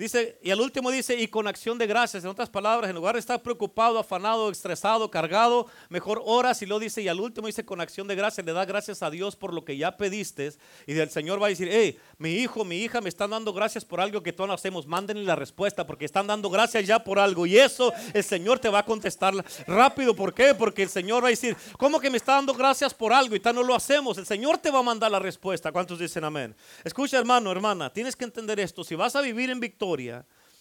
[0.00, 2.24] Dice, y al último dice, y con acción de gracias.
[2.24, 6.78] En otras palabras, en lugar de estar preocupado, afanado, estresado, cargado, mejor oras y lo
[6.78, 7.02] dice.
[7.02, 9.62] Y al último dice, con acción de gracias, le da gracias a Dios por lo
[9.62, 10.54] que ya pediste.
[10.86, 13.84] Y el Señor va a decir, hey, mi hijo, mi hija me están dando gracias
[13.84, 14.86] por algo que todos no hacemos.
[14.86, 17.44] Mándenle la respuesta porque están dando gracias ya por algo.
[17.44, 19.34] Y eso el Señor te va a contestar
[19.66, 20.16] rápido.
[20.16, 20.54] ¿Por qué?
[20.54, 23.40] Porque el Señor va a decir, ¿cómo que me está dando gracias por algo y
[23.40, 24.16] tal no lo hacemos?
[24.16, 25.70] El Señor te va a mandar la respuesta.
[25.70, 26.56] ¿Cuántos dicen amén?
[26.84, 28.82] Escucha, hermano, hermana, tienes que entender esto.
[28.82, 29.89] Si vas a vivir en victoria,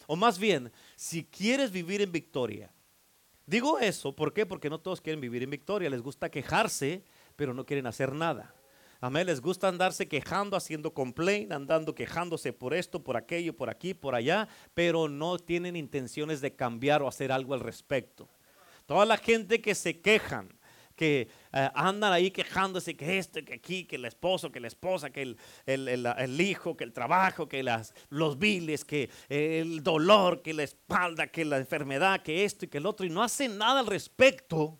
[0.07, 2.73] o más bien, si quieres vivir en victoria.
[3.45, 4.45] Digo eso, ¿por qué?
[4.45, 7.03] Porque no todos quieren vivir en victoria, les gusta quejarse,
[7.35, 8.53] pero no quieren hacer nada.
[9.01, 13.93] Amén, les gusta andarse quejando, haciendo complaint, andando quejándose por esto, por aquello, por aquí,
[13.93, 18.27] por allá, pero no tienen intenciones de cambiar o hacer algo al respecto.
[18.85, 20.58] Toda la gente que se quejan,
[20.99, 25.09] que eh, andan ahí quejándose que esto, que aquí, que el esposo, que la esposa,
[25.09, 25.33] que
[25.65, 31.27] el, hijo, que el trabajo, que las, los viles, que el dolor, que la espalda,
[31.27, 34.77] que la enfermedad, que esto y que el otro, y no hacen nada al respecto,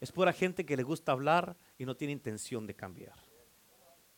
[0.00, 3.16] es pura gente que le gusta hablar y no tiene intención de cambiar.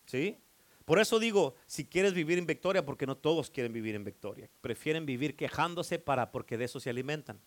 [0.04, 0.36] ¿Sí?
[0.84, 4.50] Por eso digo, si quieres vivir en victoria, porque no todos quieren vivir en victoria,
[4.60, 7.40] prefieren vivir quejándose para porque de eso se alimentan.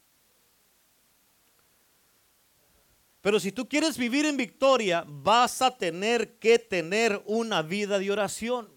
[3.24, 8.12] Pero si tú quieres vivir en victoria, vas a tener que tener una vida de
[8.12, 8.70] oración.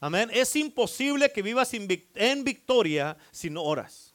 [0.00, 0.28] Amén.
[0.34, 4.14] Es imposible que vivas en victoria si no oras.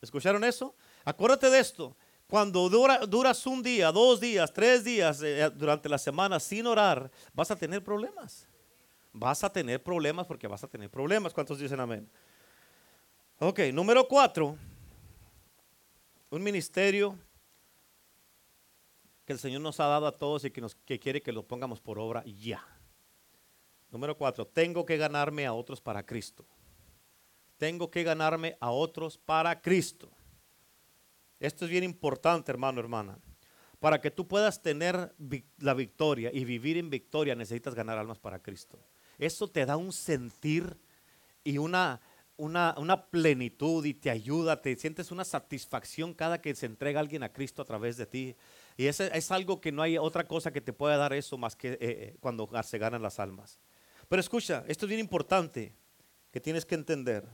[0.00, 0.74] ¿Escucharon eso?
[1.04, 1.94] Acuérdate de esto.
[2.26, 7.50] Cuando duras un día, dos días, tres días eh, durante la semana sin orar, vas
[7.50, 8.48] a tener problemas.
[9.12, 11.34] Vas a tener problemas porque vas a tener problemas.
[11.34, 12.08] ¿Cuántos dicen amén?
[13.40, 14.56] Ok, número cuatro.
[16.30, 17.18] Un ministerio
[19.28, 21.46] que el Señor nos ha dado a todos y que, nos, que quiere que lo
[21.46, 22.66] pongamos por obra ya.
[23.90, 26.46] Número cuatro, tengo que ganarme a otros para Cristo.
[27.58, 30.10] Tengo que ganarme a otros para Cristo.
[31.38, 33.18] Esto es bien importante, hermano, hermana.
[33.78, 35.14] Para que tú puedas tener
[35.58, 38.82] la victoria y vivir en victoria, necesitas ganar almas para Cristo.
[39.18, 40.74] Eso te da un sentir
[41.44, 42.00] y una,
[42.38, 47.22] una, una, plenitud y te ayuda, te sientes una satisfacción cada que se entrega alguien
[47.24, 48.34] a Cristo a través de ti.
[48.78, 51.56] Y ese es algo que no hay otra cosa que te pueda dar eso más
[51.56, 53.58] que eh, eh, cuando se ganan las almas.
[54.08, 55.74] Pero escucha, esto es bien importante
[56.30, 57.28] que tienes que entender.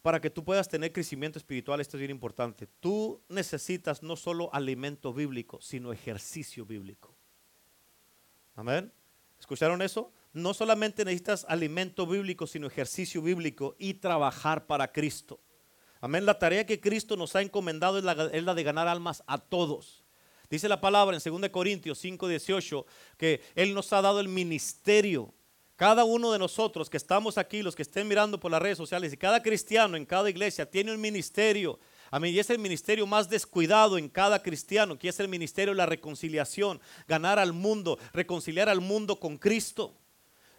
[0.00, 2.68] para que tú puedas tener crecimiento espiritual, esto es bien importante.
[2.78, 7.16] Tú necesitas no solo alimento bíblico, sino ejercicio bíblico.
[8.54, 8.92] Amén.
[9.40, 10.12] ¿Escucharon eso?
[10.32, 15.40] No solamente necesitas alimento bíblico, sino ejercicio bíblico y trabajar para Cristo.
[16.02, 16.26] Amén.
[16.26, 20.02] La tarea que Cristo nos ha encomendado es la, de ganar almas a todos.
[20.50, 22.84] Dice la palabra en 2 Corintios 5, 18
[23.16, 25.32] que Él nos ha dado el ministerio
[25.76, 29.12] cada uno de nosotros que estamos aquí, los que estén mirando por las redes sociales,
[29.12, 31.78] y cada cristiano en cada iglesia tiene un ministerio.
[32.10, 32.34] Amén.
[32.34, 35.86] Y es el ministerio más descuidado en cada cristiano, que es el ministerio de la
[35.86, 40.01] reconciliación, ganar al mundo, reconciliar al mundo con Cristo.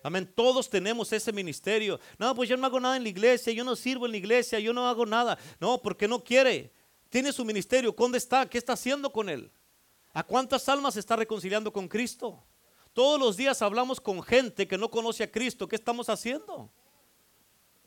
[0.04, 0.30] Amén.
[0.36, 1.98] Todos tenemos ese ministerio.
[2.20, 4.60] No, pues yo no hago nada en la iglesia, yo no sirvo en la iglesia,
[4.60, 5.38] yo no hago nada.
[5.62, 6.74] No, porque no quiere.
[7.10, 7.96] Tiene su ministerio.
[7.98, 8.46] ¿Dónde está?
[8.46, 9.50] ¿Qué está haciendo con él?
[10.14, 12.44] ¿A cuántas almas está reconciliando con Cristo?
[12.92, 15.68] Todos los días hablamos con gente que no conoce a Cristo.
[15.68, 16.70] ¿Qué estamos haciendo?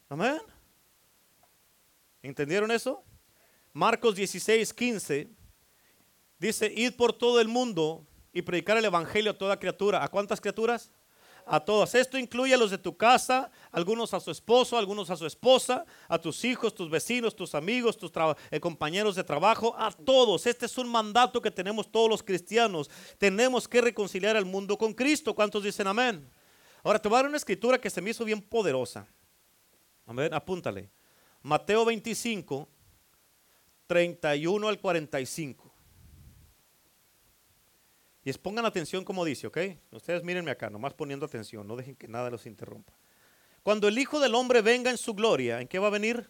[0.08, 0.40] Amén.
[2.22, 3.04] ¿Entendieron eso?
[3.74, 5.30] Marcos 16, 15
[6.38, 10.02] dice, id por todo el mundo y predicar el Evangelio a toda criatura.
[10.02, 10.90] ¿A cuántas criaturas?
[11.46, 11.94] A todas.
[11.94, 15.86] Esto incluye a los de tu casa, algunos a su esposo, algunos a su esposa,
[16.08, 18.10] a tus hijos, tus vecinos, tus amigos, tus
[18.50, 20.46] eh, compañeros de trabajo, a todos.
[20.46, 22.90] Este es un mandato que tenemos todos los cristianos.
[23.16, 25.34] Tenemos que reconciliar al mundo con Cristo.
[25.34, 26.28] ¿Cuántos dicen amén?
[26.82, 29.06] Ahora te voy a dar una escritura que se me hizo bien poderosa.
[30.04, 30.90] Amén, apúntale.
[31.42, 32.68] Mateo 25,
[33.86, 35.65] 31 al 45.
[38.26, 39.56] Y pongan atención como dice, ¿ok?
[39.92, 42.92] Ustedes mírenme acá, nomás poniendo atención, no dejen que nada los interrumpa.
[43.62, 46.28] Cuando el Hijo del Hombre venga en su gloria, ¿en qué va a venir?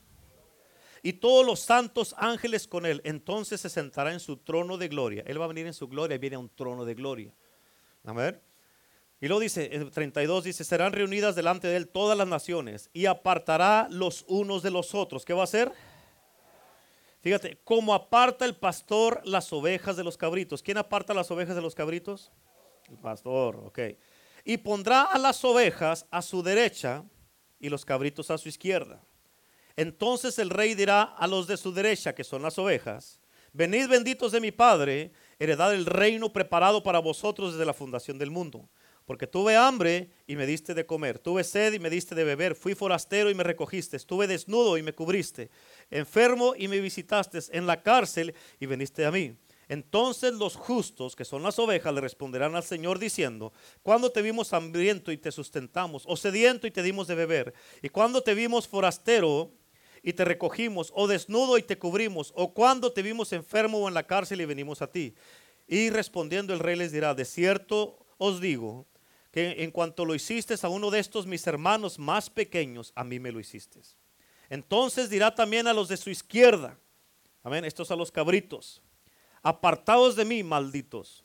[1.03, 5.25] Y todos los santos ángeles con él, entonces se sentará en su trono de gloria.
[5.27, 7.35] Él va a venir en su gloria y viene a un trono de gloria.
[8.05, 8.43] A ver.
[9.19, 13.07] Y luego dice, el 32 dice, serán reunidas delante de él todas las naciones y
[13.07, 15.25] apartará los unos de los otros.
[15.25, 15.73] ¿Qué va a hacer?
[17.27, 20.63] Fíjate, como aparta el pastor las ovejas de los cabritos.
[20.63, 22.31] ¿Quién aparta las ovejas de los cabritos?
[22.89, 23.81] El pastor, ok.
[24.45, 27.03] Y pondrá a las ovejas a su derecha
[27.59, 29.03] y los cabritos a su izquierda.
[29.75, 33.21] Entonces el rey dirá a los de su derecha, que son las ovejas,
[33.53, 35.11] venid benditos de mi Padre,
[35.41, 38.69] heredad el reino preparado para vosotros desde la fundación del mundo.
[39.07, 42.57] Porque tuve hambre y me diste de comer, tuve sed y me diste de beber,
[42.57, 45.49] fui forastero y me recogiste, estuve desnudo y me cubriste,
[45.91, 49.37] enfermo y me visitaste, en la cárcel y viniste a mí.
[49.69, 54.53] Entonces los justos, que son las ovejas, le responderán al Señor diciendo, cuando te vimos
[54.53, 58.67] hambriento y te sustentamos, o sediento y te dimos de beber, y cuando te vimos
[58.67, 59.53] forastero
[60.03, 63.95] y te recogimos, o desnudo y te cubrimos, o cuando te vimos enfermo o en
[63.95, 65.15] la cárcel y venimos a ti.
[65.69, 68.87] Y respondiendo el rey les dirá, de cierto os digo,
[69.37, 73.21] que en cuanto lo hiciste a uno de estos mis hermanos más pequeños, a mí
[73.21, 73.83] me lo hiciste.
[74.49, 76.79] Entonces dirá también a los de su izquierda,
[77.43, 78.81] amén, estos a los cabritos,
[79.43, 81.23] apartados de mí, malditos,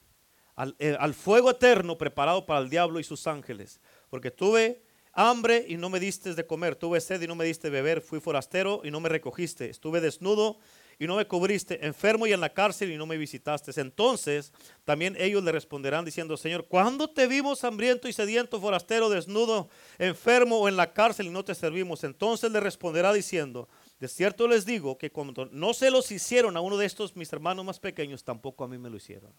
[0.57, 5.63] al, eh, al fuego eterno preparado para el diablo y sus ángeles, porque tuve hambre
[5.69, 8.19] y no me diste de comer, tuve sed y no me diste de beber, fui
[8.19, 10.59] forastero y no me recogiste, estuve desnudo
[11.01, 13.71] y no me cubriste, enfermo y en la cárcel y no me visitaste.
[13.81, 14.53] Entonces
[14.85, 20.59] también ellos le responderán diciendo, Señor, ¿cuándo te vimos hambriento y sediento, forastero, desnudo, enfermo
[20.59, 22.03] o en la cárcel y no te servimos?
[22.03, 23.67] Entonces le responderá diciendo,
[23.99, 27.33] de cierto les digo que cuando no se los hicieron a uno de estos mis
[27.33, 29.33] hermanos más pequeños, tampoco a mí me lo hicieron.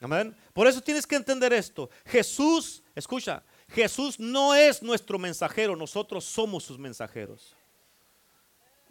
[0.00, 0.36] Amén.
[0.52, 1.88] Por eso tienes que entender esto.
[2.04, 7.54] Jesús, escucha, Jesús no es nuestro mensajero, nosotros somos sus mensajeros.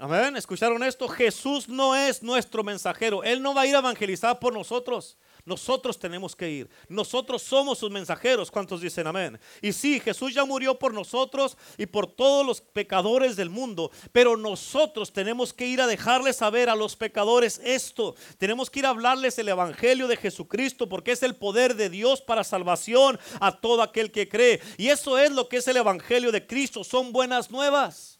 [0.01, 0.37] Amén.
[0.37, 1.09] ¿Escucharon esto?
[1.09, 3.21] Jesús no es nuestro mensajero.
[3.21, 5.17] Él no va a ir a evangelizar por nosotros.
[5.43, 6.69] Nosotros tenemos que ir.
[6.87, 8.49] Nosotros somos sus mensajeros.
[8.49, 9.37] ¿Cuántos dicen amén?
[9.61, 13.91] Y sí, Jesús ya murió por nosotros y por todos los pecadores del mundo.
[14.13, 18.15] Pero nosotros tenemos que ir a dejarles saber a los pecadores esto.
[18.37, 22.21] Tenemos que ir a hablarles el evangelio de Jesucristo porque es el poder de Dios
[22.21, 24.61] para salvación a todo aquel que cree.
[24.77, 26.85] Y eso es lo que es el evangelio de Cristo.
[26.85, 28.18] Son buenas nuevas.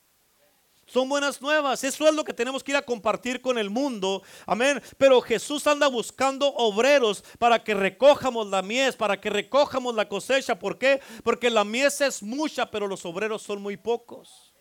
[0.89, 1.84] Son buenas nuevas.
[1.84, 4.23] Eso es lo que tenemos que ir a compartir con el mundo.
[4.47, 4.82] Amén.
[4.97, 10.58] Pero Jesús anda buscando obreros para que recojamos la mies, para que recojamos la cosecha.
[10.58, 10.99] ¿Por qué?
[11.23, 14.52] Porque la mies es mucha, pero los obreros son muy pocos.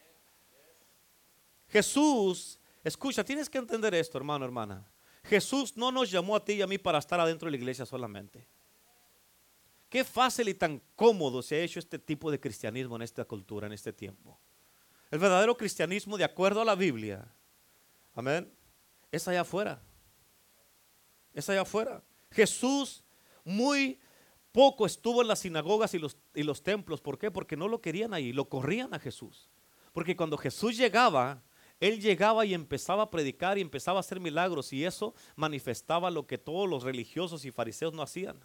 [1.69, 4.87] Jesús, escucha, tienes que entender esto, hermano, hermana.
[5.25, 7.87] Jesús no nos llamó a ti y a mí para estar adentro de la iglesia
[7.87, 8.47] solamente.
[9.89, 13.67] Qué fácil y tan cómodo se ha hecho este tipo de cristianismo en esta cultura,
[13.67, 14.39] en este tiempo.
[15.11, 17.27] El verdadero cristianismo, de acuerdo a la Biblia,
[18.15, 18.53] amén,
[19.11, 19.81] es allá afuera.
[21.33, 22.03] Es allá afuera.
[22.31, 23.05] Jesús
[23.45, 23.99] muy
[24.53, 27.01] poco estuvo en las sinagogas y los, y los templos.
[27.01, 27.31] ¿Por qué?
[27.31, 29.49] Porque no lo querían ahí, lo corrían a Jesús.
[29.93, 31.43] Porque cuando Jesús llegaba,
[31.81, 36.27] él llegaba y empezaba a predicar y empezaba a hacer milagros y eso manifestaba lo
[36.27, 38.39] que todos los religiosos y fariseos no hacían.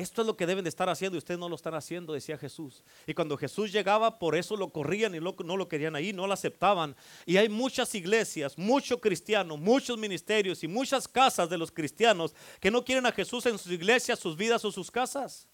[0.00, 2.38] Esto es lo que deben de estar haciendo y ustedes no lo están haciendo, decía
[2.38, 2.82] Jesús.
[3.06, 6.32] Y cuando Jesús llegaba, por eso lo corrían y no lo querían ahí, no lo
[6.32, 6.96] aceptaban.
[7.26, 12.70] Y hay muchas iglesias, muchos cristianos, muchos ministerios y muchas casas de los cristianos que
[12.70, 15.49] no quieren a Jesús en sus iglesias, sus vidas o sus casas.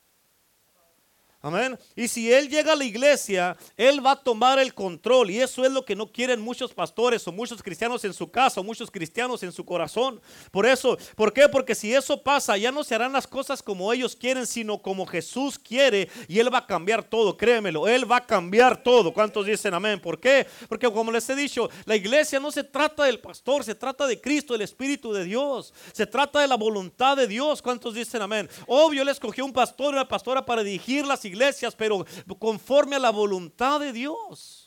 [1.42, 1.79] Amén.
[1.94, 5.31] Y si Él llega a la iglesia, Él va a tomar el control.
[5.31, 8.61] Y eso es lo que no quieren muchos pastores o muchos cristianos en su casa
[8.61, 10.20] o muchos cristianos en su corazón.
[10.51, 11.49] Por eso, ¿por qué?
[11.49, 15.07] Porque si eso pasa, ya no se harán las cosas como ellos quieren, sino como
[15.07, 16.09] Jesús quiere.
[16.27, 17.87] Y Él va a cambiar todo, créemelo.
[17.87, 19.12] Él va a cambiar todo.
[19.12, 20.01] ¿Cuántos dicen amén?
[20.01, 20.46] ¿Por qué?
[20.68, 24.20] Porque como les he dicho, la iglesia no se trata del pastor, se trata de
[24.20, 25.72] Cristo, el Espíritu de Dios.
[25.92, 27.61] Se trata de la voluntad de Dios.
[27.61, 28.49] ¿Cuántos dicen amén?
[28.66, 32.05] Obvio, Él escogió un pastor y una pastora para dirigir las iglesias, pero
[32.39, 34.66] conforme a la voluntad de Dios.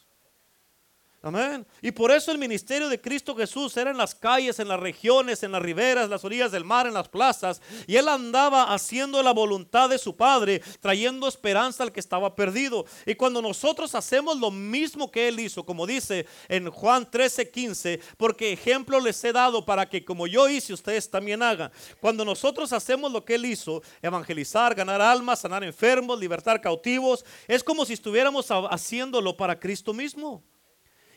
[1.21, 1.67] Amén.
[1.81, 5.43] Y por eso el ministerio de Cristo Jesús era en las calles, en las regiones,
[5.43, 7.61] en las riberas, las orillas del mar, en las plazas.
[7.87, 12.85] Y él andaba haciendo la voluntad de su Padre, trayendo esperanza al que estaba perdido.
[13.05, 17.99] Y cuando nosotros hacemos lo mismo que él hizo, como dice en Juan 13, 15,
[18.15, 21.69] porque ejemplo les he dado para que como yo hice, ustedes también hagan.
[21.99, 27.61] Cuando nosotros hacemos lo que él hizo, evangelizar, ganar almas, sanar enfermos, libertar cautivos, es
[27.61, 30.45] como si estuviéramos haciéndolo para Cristo mismo.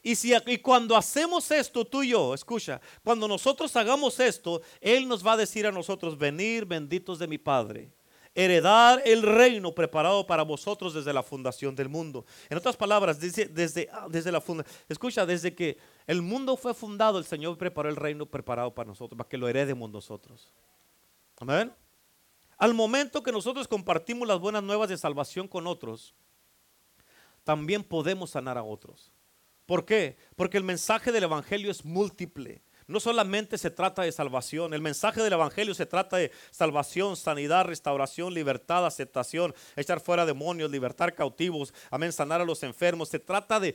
[0.02, 5.06] Y, si, y cuando hacemos esto, tú y yo, escucha, cuando nosotros hagamos esto, Él
[5.06, 7.92] nos va a decir a nosotros, venir benditos de mi Padre,
[8.34, 12.26] heredar el reino preparado para vosotros desde la fundación del mundo.
[12.50, 16.74] En otras palabras, desde, desde, ah, desde la fundación, escucha, desde que el mundo fue
[16.74, 20.52] fundado, el Señor preparó el reino preparado para nosotros, para que lo heredemos nosotros.
[21.38, 21.72] Amén.
[22.58, 26.12] Al momento que nosotros compartimos las buenas nuevas de salvación con otros,
[27.44, 29.12] también podemos sanar a otros.
[29.72, 30.18] ¿Por qué?
[30.37, 32.61] Porque el mensaje del Evangelio es múltiple.
[32.87, 37.64] No solamente se trata de salvación, el mensaje del Evangelio se trata de salvación, sanidad,
[37.64, 43.08] restauración, libertad, aceptación, echar fuera demonios, libertar cautivos, amén, sanar a los enfermos.
[43.08, 43.74] Se trata de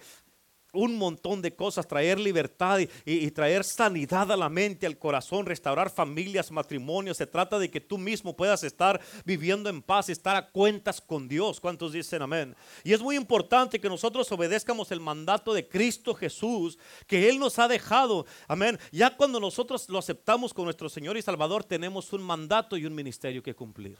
[0.73, 5.89] un montón de cosas, traer libertad y, traer sanidad a la mente, al corazón, restaurar
[5.89, 7.17] familias, matrimonios.
[7.17, 11.27] Se trata de que tú mismo puedas estar viviendo en paz, estar a cuentas con
[11.27, 11.59] Dios.
[11.59, 12.55] ¿Cuántos dicen amén?
[12.83, 16.77] Y es muy importante que nosotros obedezcamos el mandato de Cristo Jesús
[17.07, 18.25] que Él nos ha dejado.
[18.47, 18.77] Amén.
[18.91, 22.93] Ya cuando nosotros lo aceptamos con nuestro Señor y Salvador, tenemos un mandato y un
[22.93, 23.97] ministerio que cumplir.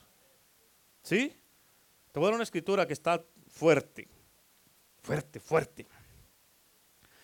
[1.01, 1.34] ¿Sí?
[2.12, 4.08] Te voy a dar una escritura que está fuerte,
[5.01, 5.86] fuerte, fuerte.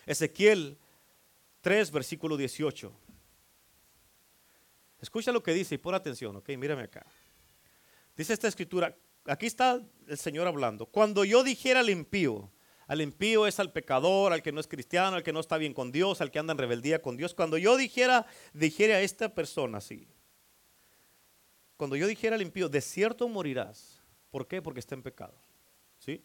[0.06, 0.78] Ezequiel
[1.62, 2.92] 3, versículo 18.
[5.00, 7.06] Escucha lo que dice y pon atención, ok, mírame acá.
[8.16, 10.86] Dice esta escritura, aquí está el Señor hablando.
[10.86, 12.52] Cuando yo dijera al impío,
[12.88, 15.74] al impío es al pecador, al que no es cristiano, al que no está bien
[15.74, 17.34] con Dios, al que anda en rebeldía con Dios.
[17.34, 20.08] Cuando yo dijera, dijera a esta persona así,
[21.78, 24.02] cuando yo dijera al impío, de cierto morirás.
[24.32, 24.62] ¿Por qué?
[24.62, 25.36] Porque está en pecado.
[26.00, 26.24] ¿Sí?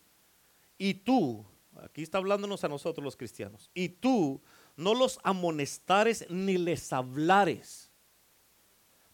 [0.77, 1.45] Y tú,
[1.83, 3.71] Aquí está hablándonos a nosotros los cristianos.
[3.75, 4.41] Y tú
[4.77, 7.91] no los amonestares ni les hablares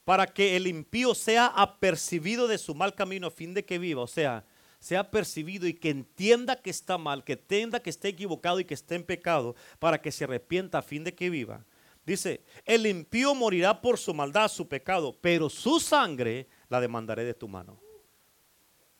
[0.04, 4.02] para que el impío sea apercibido de su mal camino a fin de que viva.
[4.02, 4.44] O sea,
[4.78, 8.74] sea percibido y que entienda que está mal, que entienda que está equivocado y que
[8.74, 11.64] está en pecado, para que se arrepienta a fin de que viva.
[12.04, 17.32] Dice, el impío morirá por su maldad, su pecado, pero su sangre la demandaré de
[17.32, 17.80] tu mano.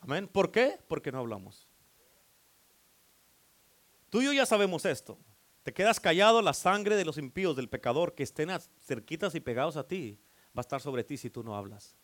[0.00, 0.26] Amén.
[0.26, 0.78] ¿Por qué?
[0.88, 1.68] Porque no hablamos.
[4.14, 5.18] Tú y yo ya sabemos esto.
[5.64, 8.48] Te quedas callado, la sangre de los impíos, del pecador, que estén
[8.78, 10.20] cerquitas y pegados a ti,
[10.56, 11.96] va a estar sobre ti si tú no hablas.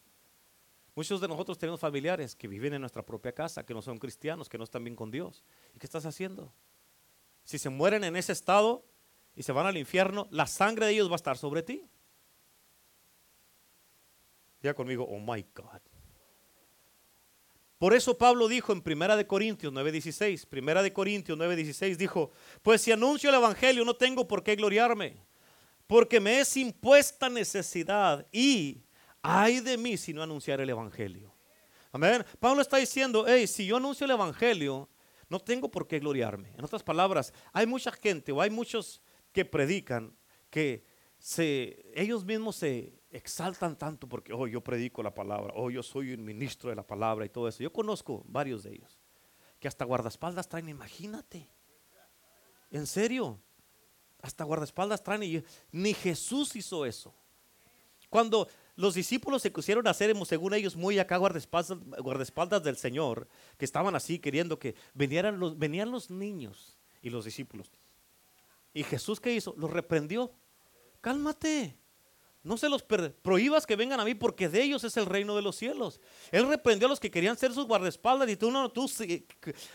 [0.97, 4.49] Muchos de nosotros tenemos familiares que viven en nuestra propia casa, que no son cristianos,
[4.49, 5.45] que no están bien con Dios.
[5.73, 6.53] ¿Y qué estás haciendo?
[7.45, 8.85] Si se mueren en ese estado
[9.37, 11.89] y se van al infierno, la sangre de ellos va a estar sobre ti.
[14.63, 15.90] Ya conmigo, oh my God.
[17.81, 22.83] Por eso Pablo dijo en Primera de Corintios 9:16, Primera de Corintios 9:16 dijo, "Pues
[22.83, 25.17] si anuncio el evangelio no tengo por qué gloriarme,
[25.87, 28.83] porque me es impuesta necesidad y
[29.23, 31.33] hay de mí si no anunciar el evangelio."
[31.91, 32.23] Amén.
[32.39, 34.87] Pablo está diciendo, hey, si yo anuncio el evangelio,
[35.31, 36.53] no tengo por qué gloriarme.
[36.59, 39.01] En otras palabras, hay mucha gente o hay muchos
[39.33, 40.15] que predican
[40.51, 40.85] que
[41.19, 46.13] se, ellos mismos se exaltan tanto porque, oh, yo predico la palabra, oh, yo soy
[46.13, 47.63] un ministro de la palabra y todo eso.
[47.63, 49.01] Yo conozco varios de ellos
[49.59, 51.47] que hasta guardaespaldas traen, imagínate.
[52.71, 53.39] En serio,
[54.23, 57.15] hasta guardaespaldas traen y ni Jesús hizo eso.
[58.09, 63.29] Cuando los discípulos se pusieron a hacer, según ellos, muy acá guardaespaldas, guardaespaldas del Señor,
[63.59, 67.71] que estaban así queriendo que vinieran los, venían los niños y los discípulos.
[68.73, 69.55] ¿Y Jesús qué hizo?
[69.59, 70.33] Los reprendió.
[71.01, 71.77] Cálmate.
[72.43, 75.43] No se los prohíbas que vengan a mí porque de ellos es el reino de
[75.43, 76.01] los cielos.
[76.31, 78.73] Él reprendió a los que querían ser sus guardaespaldas y tú no,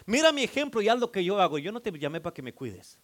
[0.08, 1.60] mira mi ejemplo y haz lo que yo hago.
[1.60, 3.00] Yo no te llamé para que me cuides.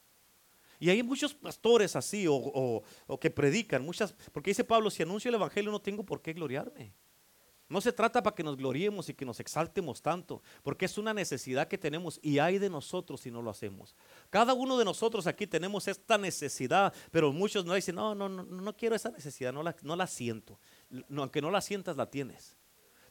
[0.79, 5.29] Y hay muchos pastores así o, o que predican, muchas, porque dice Pablo, si anuncio
[5.29, 6.95] el evangelio no tengo por qué gloriarme.
[7.71, 11.13] No se trata para que nos gloriemos y que nos exaltemos tanto, porque es una
[11.13, 13.95] necesidad que tenemos y hay de nosotros si no lo hacemos.
[14.29, 18.43] Cada uno de nosotros aquí tenemos esta necesidad, pero muchos no dicen, no, no, no,
[18.43, 20.59] no quiero esa necesidad, no la, no la siento.
[21.15, 22.57] aunque no la sientas, la tienes.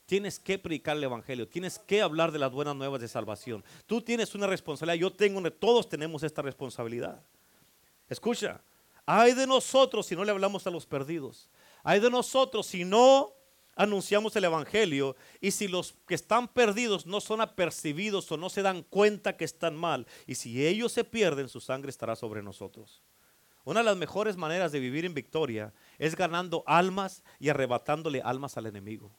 [0.05, 3.65] Tienes que predicar el Evangelio, tienes que hablar de las buenas nuevas de salvación.
[3.87, 7.23] Tú tienes una responsabilidad, yo tengo, todos tenemos esta responsabilidad.
[8.11, 8.61] Escucha,
[9.07, 11.49] hay de nosotros si no le hablamos a los perdidos.
[11.83, 13.40] Hay de nosotros si no
[13.77, 18.63] anunciamos el Evangelio y si los que están perdidos no son apercibidos o no se
[18.63, 23.03] dan cuenta que están mal y si ellos se pierden, su sangre estará sobre nosotros.
[23.65, 28.57] Una de las mejores maneras de vivir en victoria es ganando almas y arrebatándole almas
[28.57, 29.11] al enemigo.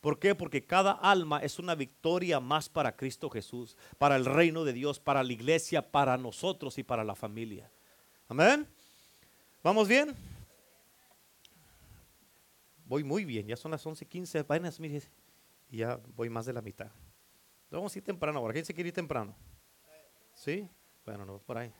[0.00, 0.34] ¿Por qué?
[0.34, 4.98] Porque cada alma es una victoria más para Cristo Jesús, para el reino de Dios,
[4.98, 7.70] para la iglesia, para nosotros y para la familia.
[8.28, 8.66] Amén.
[9.62, 10.16] ¿Vamos bien?
[12.90, 15.00] Voy muy bien, ya son las 11:15, vainas, mire,
[15.68, 16.90] y ya voy más de la mitad.
[17.70, 18.52] Vamos a ir temprano ahora.
[18.52, 19.32] ¿Quién se quiere ir temprano?
[20.34, 20.68] ¿Sí?
[21.06, 21.72] Bueno, no, por ahí.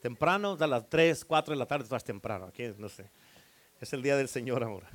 [0.00, 2.46] Temprano, a las 3, 4 de la tarde, vas temprano.
[2.46, 3.08] Aquí, no sé.
[3.80, 4.90] Es el día del Señor ahora.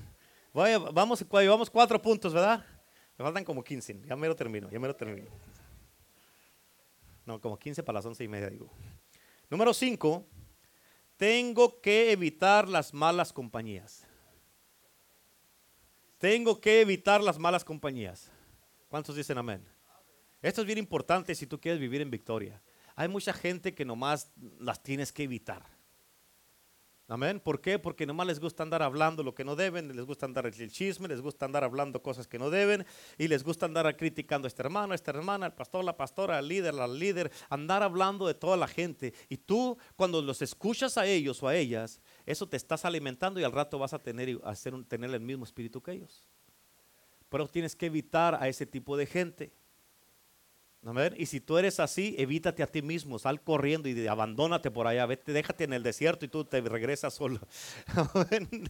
[0.54, 2.66] Vamos, llevamos cuatro puntos, ¿verdad?
[3.18, 4.02] Me faltan como 15.
[4.06, 5.32] Ya me lo termino, ya me lo termino.
[7.26, 8.70] No, como 15 para las 11 y media, digo.
[9.50, 10.26] Número 5.
[11.16, 14.07] Tengo que evitar las malas compañías.
[16.18, 18.32] Tengo que evitar las malas compañías.
[18.88, 19.64] ¿Cuántos dicen amén?
[20.42, 22.62] Esto es bien importante si tú quieres vivir en victoria.
[22.96, 25.78] Hay mucha gente que nomás las tienes que evitar.
[27.10, 27.40] Amén.
[27.40, 27.80] ¿Por qué?
[27.80, 31.08] Porque nomás les gusta andar hablando lo que no deben, les gusta andar el chisme,
[31.08, 32.86] les gusta andar hablando cosas que no deben
[33.18, 36.38] y les gusta andar criticando a este hermano, a esta hermana, al pastor, la pastora,
[36.38, 39.14] al líder, al líder, andar hablando de toda la gente.
[39.30, 43.44] Y tú cuando los escuchas a ellos o a ellas, eso te estás alimentando y
[43.44, 44.54] al rato vas a tener, a
[44.88, 46.24] tener el mismo espíritu que ellos.
[47.30, 49.52] Pero tienes que evitar a ese tipo de gente.
[51.18, 55.06] Y si tú eres así, evítate a ti mismo, sal corriendo y abandónate por allá,
[55.06, 57.40] vete, déjate en el desierto y tú te regresas solo.
[58.14, 58.70] Amén.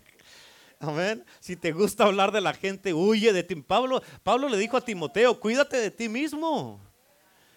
[0.79, 1.25] Amén.
[1.39, 3.55] Si te gusta hablar de la gente, huye de ti.
[3.55, 6.79] Pablo, Pablo le dijo a Timoteo, cuídate de ti mismo.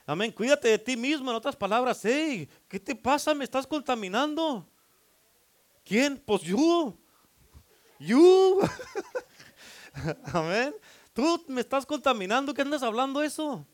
[0.05, 0.33] Amén.
[0.33, 1.31] Cuídate de ti mismo.
[1.31, 3.35] En otras palabras, hey, ¿qué te pasa?
[3.35, 4.67] Me estás contaminando.
[5.85, 6.19] ¿Quién?
[6.19, 6.97] Pues yo.
[7.99, 8.61] You.
[10.33, 10.75] Amén.
[11.13, 12.55] Tú me estás contaminando.
[12.55, 13.67] ¿Qué andas hablando eso?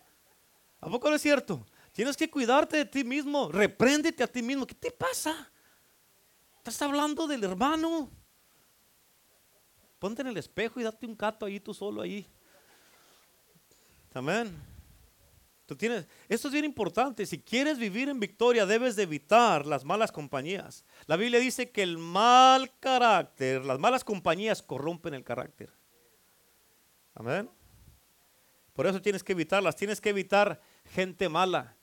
[0.81, 1.67] ¿A poco no es cierto?
[1.93, 3.51] Tienes que cuidarte de ti mismo.
[3.51, 4.67] Repréndete a ti mismo.
[4.67, 5.51] ¿Qué te pasa?
[6.59, 8.11] Estás hablando del hermano.
[9.99, 12.27] Ponte en el espejo y date un cato ahí tú solo ahí.
[14.13, 14.76] Amén.
[16.29, 17.27] Esto es bien importante.
[17.27, 20.85] Si quieres vivir en victoria, debes de evitar las malas compañías.
[21.07, 25.71] La Biblia dice que el mal carácter, las malas compañías corrompen el carácter.
[27.15, 27.51] Amén.
[28.75, 29.75] Por eso tienes que evitarlas.
[29.75, 31.77] Tienes que evitar gente mala,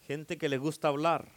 [0.00, 1.28] gente que le gusta hablar.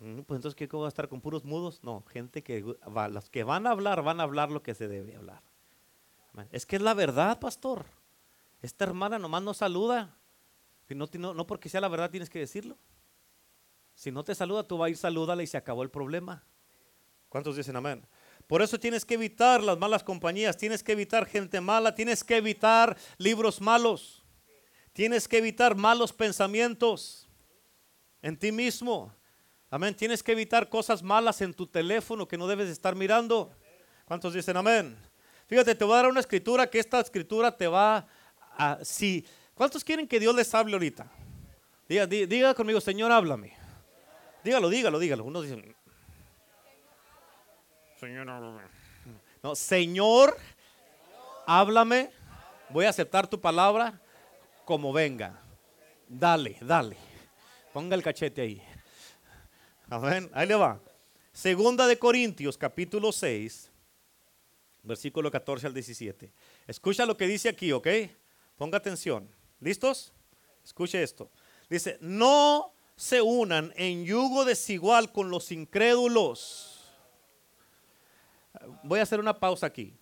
[0.00, 1.84] Mm, pues entonces, ¿qué va a estar con puros mudos?
[1.84, 4.88] No, gente que va, los que van a hablar, van a hablar lo que se
[4.88, 5.42] debe hablar.
[6.50, 7.86] Es que es la verdad, pastor.
[8.60, 10.16] Esta hermana nomás no saluda.
[10.88, 12.76] No, no, no porque sea la verdad tienes que decirlo.
[13.94, 16.44] Si no te saluda, tú vas a ir, salúdale y se acabó el problema.
[17.28, 18.06] ¿Cuántos dicen amén?
[18.46, 22.36] Por eso tienes que evitar las malas compañías, tienes que evitar gente mala, tienes que
[22.36, 24.22] evitar libros malos,
[24.92, 27.28] tienes que evitar malos pensamientos
[28.20, 29.14] en ti mismo.
[29.70, 29.94] Amén.
[29.94, 33.50] Tienes que evitar cosas malas en tu teléfono que no debes estar mirando.
[34.04, 34.96] ¿Cuántos dicen amén?
[35.46, 38.06] Fíjate, te voy a dar una escritura que esta escritura te va
[38.56, 38.78] a...
[39.54, 41.10] ¿Cuántos quieren que Dios les hable ahorita?
[41.88, 43.56] Diga, conmigo, Señor, háblame.
[44.42, 45.24] Dígalo, dígalo, dígalo.
[45.24, 45.74] Uno dice,
[48.00, 48.62] Señor, háblame.
[49.42, 50.36] No, Señor,
[51.46, 52.10] háblame.
[52.70, 54.00] Voy a aceptar tu palabra
[54.64, 55.40] como venga.
[56.08, 56.96] Dale, dale.
[57.72, 58.62] Ponga el cachete ahí.
[59.88, 60.30] Amén.
[60.32, 60.80] Ahí le va.
[61.32, 63.70] Segunda de Corintios, capítulo 6,
[64.82, 66.32] versículo 14 al 17.
[66.66, 67.88] Escucha lo que dice aquí, ¿ok?
[68.56, 69.28] Ponga atención.
[69.64, 70.12] ¿Listos?
[70.62, 71.30] Escuche esto.
[71.68, 76.74] Dice, no se unan en yugo desigual con los incrédulos
[78.82, 79.94] voy a hacer una pausa aquí.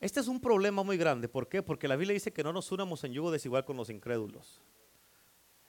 [0.00, 1.28] Este es un problema muy grande.
[1.28, 1.62] ¿Por qué?
[1.62, 4.60] Porque la Biblia dice que no nos unamos en yugo desigual con los incrédulos.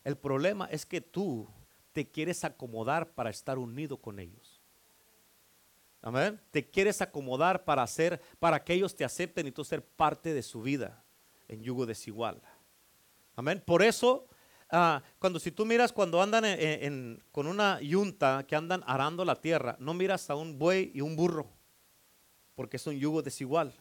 [0.03, 1.47] El problema es que tú
[1.93, 4.61] te quieres acomodar para estar unido con ellos.
[6.01, 6.39] Amén.
[6.51, 10.43] Te quieres acomodar para hacer, para que ellos te acepten y tú ser parte de
[10.43, 11.03] su vida
[11.47, 12.41] en yugo desigual.
[13.35, 13.61] Amén.
[13.65, 14.27] Por eso,
[14.69, 16.45] ah, cuando si tú miras cuando andan
[17.31, 21.15] con una yunta que andan arando la tierra, no miras a un buey y un
[21.15, 21.47] burro,
[22.55, 23.73] porque es un yugo desigual.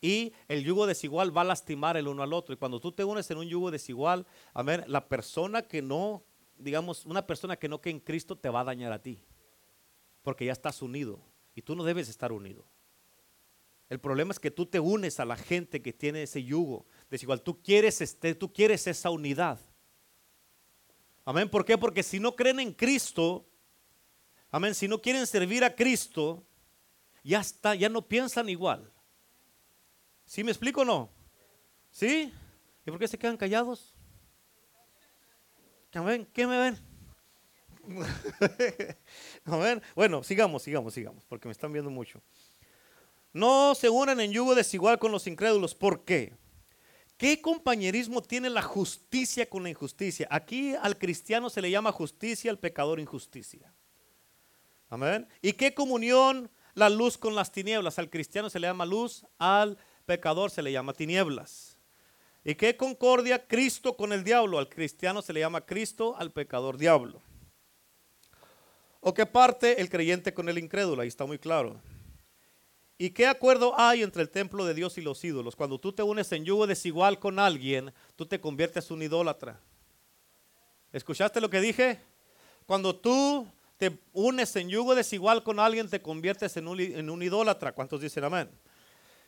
[0.00, 2.54] Y el yugo desigual va a lastimar el uno al otro.
[2.54, 6.22] Y cuando tú te unes en un yugo desigual, amén, la persona que no,
[6.56, 9.24] digamos, una persona que no que en Cristo te va a dañar a ti,
[10.22, 11.20] porque ya estás unido
[11.54, 12.64] y tú no debes estar unido.
[13.88, 17.42] El problema es que tú te unes a la gente que tiene ese yugo desigual.
[17.42, 19.58] Tú quieres, este, tú quieres esa unidad.
[21.24, 21.48] Amén.
[21.48, 21.76] ¿Por qué?
[21.76, 23.46] Porque si no creen en Cristo,
[24.50, 26.44] amén, si no quieren servir a Cristo,
[27.22, 28.90] ya está, ya no piensan igual.
[30.24, 31.10] ¿Sí me explico o no?
[31.90, 32.32] ¿Sí?
[32.86, 33.94] ¿Y por qué se quedan callados?
[35.92, 36.28] Amén.
[36.32, 36.78] ¿Qué me ven?
[39.44, 39.82] Amén.
[39.94, 42.20] Bueno, sigamos, sigamos, sigamos, porque me están viendo mucho.
[43.32, 45.74] No se unan en yugo desigual con los incrédulos.
[45.74, 46.34] ¿Por qué?
[47.18, 50.28] ¿Qué compañerismo tiene la justicia con la injusticia?
[50.30, 53.74] Aquí al cristiano se le llama justicia, al pecador injusticia.
[54.88, 55.28] Amén.
[55.42, 57.98] ¿Y qué comunión la luz con las tinieblas?
[57.98, 61.76] Al cristiano se le llama luz, al pecador se le llama tinieblas.
[62.44, 64.60] ¿Y qué concordia Cristo con el diablo?
[64.60, 67.20] Al cristiano se le llama Cristo, al pecador diablo.
[69.00, 71.02] ¿O qué parte el creyente con el incrédulo?
[71.02, 71.80] Ahí está muy claro.
[73.00, 75.54] ¿Y qué acuerdo hay entre el templo de Dios y los ídolos?
[75.54, 79.60] Cuando tú te unes en yugo desigual con alguien, tú te conviertes en un idólatra.
[80.92, 82.00] ¿Escuchaste lo que dije?
[82.66, 83.46] Cuando tú
[83.76, 87.70] te unes en yugo desigual con alguien, te conviertes en un, idólatra.
[87.70, 88.50] ¿Cuántos dicen amén?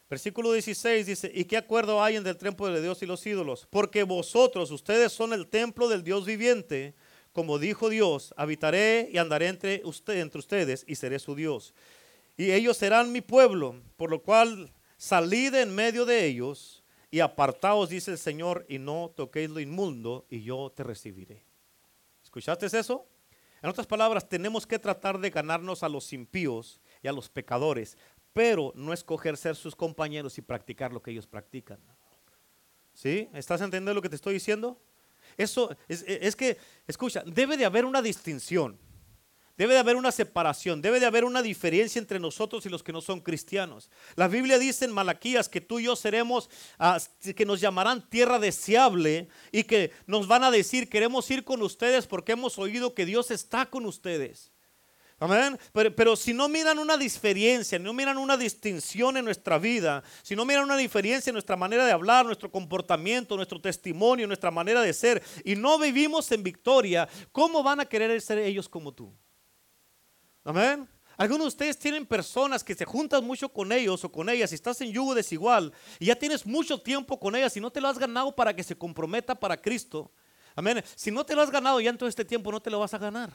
[0.08, 3.68] Versículo 16 dice, ¿y qué acuerdo hay entre el templo de Dios y los ídolos?
[3.70, 6.96] Porque vosotros, ustedes son el templo del Dios viviente,
[7.32, 11.72] como dijo Dios, habitaré y andaré entre, entre ustedes y seré su Dios
[12.36, 17.88] y ellos serán mi pueblo, por lo cual salid en medio de ellos y apartaos,
[17.88, 21.44] dice el Señor, y no toquéis lo inmundo, y yo te recibiré.
[22.22, 23.06] ¿Escuchaste eso?
[23.62, 27.98] En otras palabras, tenemos que tratar de ganarnos a los impíos y a los pecadores,
[28.32, 31.78] pero no escoger ser sus compañeros y practicar lo que ellos practican.
[32.94, 33.28] ¿Sí?
[33.34, 34.80] ¿Estás entendiendo lo que te estoy diciendo?
[35.36, 36.56] Eso es, es que,
[36.86, 38.78] escucha, debe de haber una distinción.
[39.57, 42.92] Debe de haber una separación, debe de haber una diferencia entre nosotros y los que
[42.92, 43.90] no son cristianos.
[44.16, 46.48] La Biblia dice en Malaquías que tú y yo seremos,
[46.78, 46.98] ah,
[47.36, 52.07] que nos llamarán tierra deseable y que nos van a decir, queremos ir con ustedes
[52.07, 54.51] porque hemos oído que Dios está con ustedes.
[55.22, 55.59] Amén.
[55.74, 60.34] Pero, pero, si no miran una diferencia, no miran una distinción en nuestra vida, si
[60.34, 64.80] no miran una diferencia en nuestra manera de hablar, nuestro comportamiento, nuestro testimonio, nuestra manera
[64.80, 69.14] de ser, y no vivimos en victoria, ¿cómo van a querer ser ellos como tú?
[70.45, 70.88] Amén.
[71.16, 74.55] Algunos de ustedes tienen personas que se juntan mucho con ellos o con ellas y
[74.55, 77.88] estás en yugo desigual y ya tienes mucho tiempo con ellas y no te lo
[77.88, 80.11] has ganado para que se comprometa para Cristo.
[80.57, 80.82] Amén.
[80.95, 82.95] Si no te lo has ganado ya en todo este tiempo no te lo vas
[82.95, 83.30] a ganar.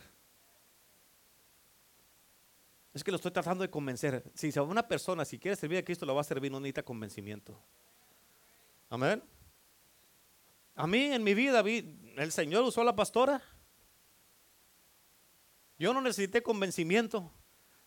[2.92, 4.24] Es que lo estoy tratando de convencer.
[4.34, 7.62] Si una persona, si quiere servir a Cristo, lo va a servir, no necesita convencimiento.
[8.90, 9.22] Amén.
[10.76, 13.44] A mí en mi vida, el Señor usó a la pastora.
[15.78, 17.32] Yo no necesité convencimiento.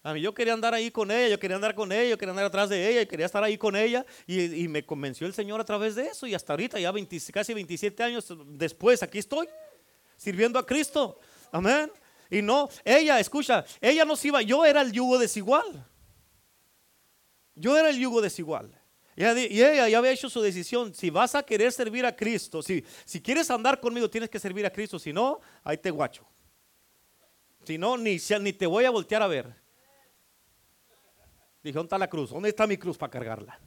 [0.03, 2.30] A mí yo quería andar ahí con ella, yo quería andar con ella, yo quería
[2.30, 5.61] andar atrás de ella, y quería estar ahí con ella y, me convenció el Señor
[5.61, 6.93] a través de eso y hasta ahorita, ya
[7.32, 9.49] casi 27 años después, aquí estoy,
[10.16, 11.18] sirviendo a Cristo.
[11.51, 11.91] Amén.
[12.30, 15.86] Y no, ella, escucha, ella no se iba, yo era el yugo desigual.
[17.55, 18.70] Yo era el yugo desigual.
[19.16, 20.95] Y ella ya había hecho su decisión.
[20.95, 24.64] Si vas a querer servir a Cristo, si, si quieres andar conmigo, tienes que servir
[24.64, 24.97] a Cristo.
[24.97, 26.24] Si no, ahí te guacho.
[27.69, 29.55] Si no, ni, ni te voy a voltear a ver.
[31.62, 32.31] Dije, ¿dónde está la cruz?
[32.31, 33.61] ¿Dónde está mi cruz para cargarla?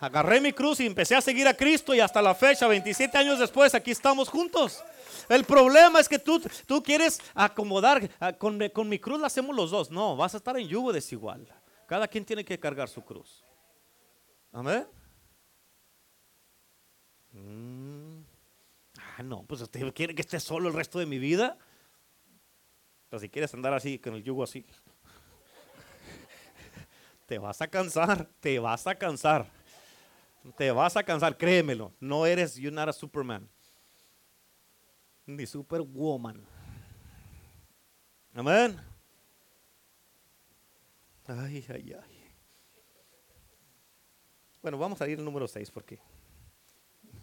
[0.00, 3.38] Agarré mi cruz y empecé a seguir a Cristo y hasta la fecha, 27 años
[3.38, 4.82] después, aquí estamos juntos.
[5.28, 9.54] El problema es que tú, tú quieres acomodar, ah, con, con mi cruz la hacemos
[9.54, 9.90] los dos.
[9.90, 11.46] No, vas a estar en yugo desigual.
[11.86, 13.44] Cada quien tiene que cargar su cruz.
[14.50, 14.86] Amén.
[17.32, 18.22] Mm.
[18.98, 21.58] Ah, no, pues usted quiere que esté solo el resto de mi vida.
[23.18, 24.64] Si quieres andar así, con el yugo así,
[27.26, 29.46] te vas a cansar, te vas a cansar.
[30.56, 31.92] Te vas a cansar, créemelo.
[31.98, 33.48] No eres, you're not a Superman.
[35.26, 36.40] Ni Superwoman.
[38.34, 38.80] Amén.
[41.26, 42.16] Ay, ay, ay.
[44.62, 45.98] Bueno, vamos a ir al número 6 porque.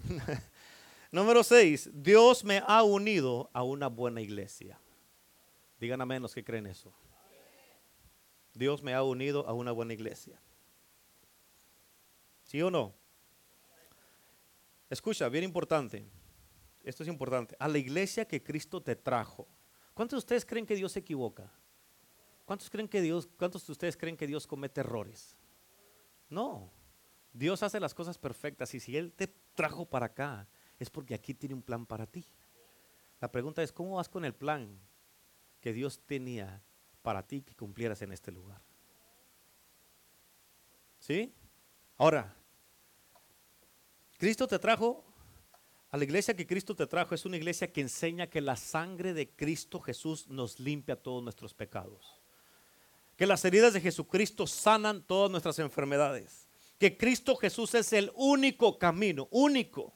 [1.12, 1.92] número 6.
[1.94, 4.78] Dios me ha unido a una buena iglesia.
[5.84, 6.94] Digan amén los que creen eso.
[8.54, 10.40] Dios me ha unido a una buena iglesia.
[12.44, 12.96] ¿Sí o no?
[14.90, 16.08] Escucha, bien importante.
[16.86, 17.58] Esto es importante.
[17.60, 19.46] A la iglesia que Cristo te trajo.
[19.94, 21.52] ¿Cuántos de ustedes creen que Dios se equivoca?
[22.46, 25.36] ¿Cuántos creen que Dios, cuántos de ustedes creen que Dios comete errores?
[26.30, 26.72] No.
[27.34, 30.48] Dios hace las cosas perfectas y si Él te trajo para acá
[30.80, 32.26] es porque aquí tiene un plan para ti.
[33.20, 34.80] La pregunta es, ¿cómo vas con el plan
[35.64, 36.62] que Dios tenía
[37.02, 38.62] para ti que cumplieras en este lugar?
[41.00, 41.34] ¿Sí?
[41.96, 42.36] Ahora,
[44.18, 45.06] Cristo te trajo
[45.90, 49.14] a la iglesia que Cristo te trajo es una iglesia que enseña que la sangre
[49.14, 52.20] de Cristo Jesús nos limpia todos nuestros pecados.
[53.16, 56.50] Que las heridas de Jesucristo sanan todas nuestras enfermedades.
[56.78, 59.94] Que Cristo Jesús es el único camino, único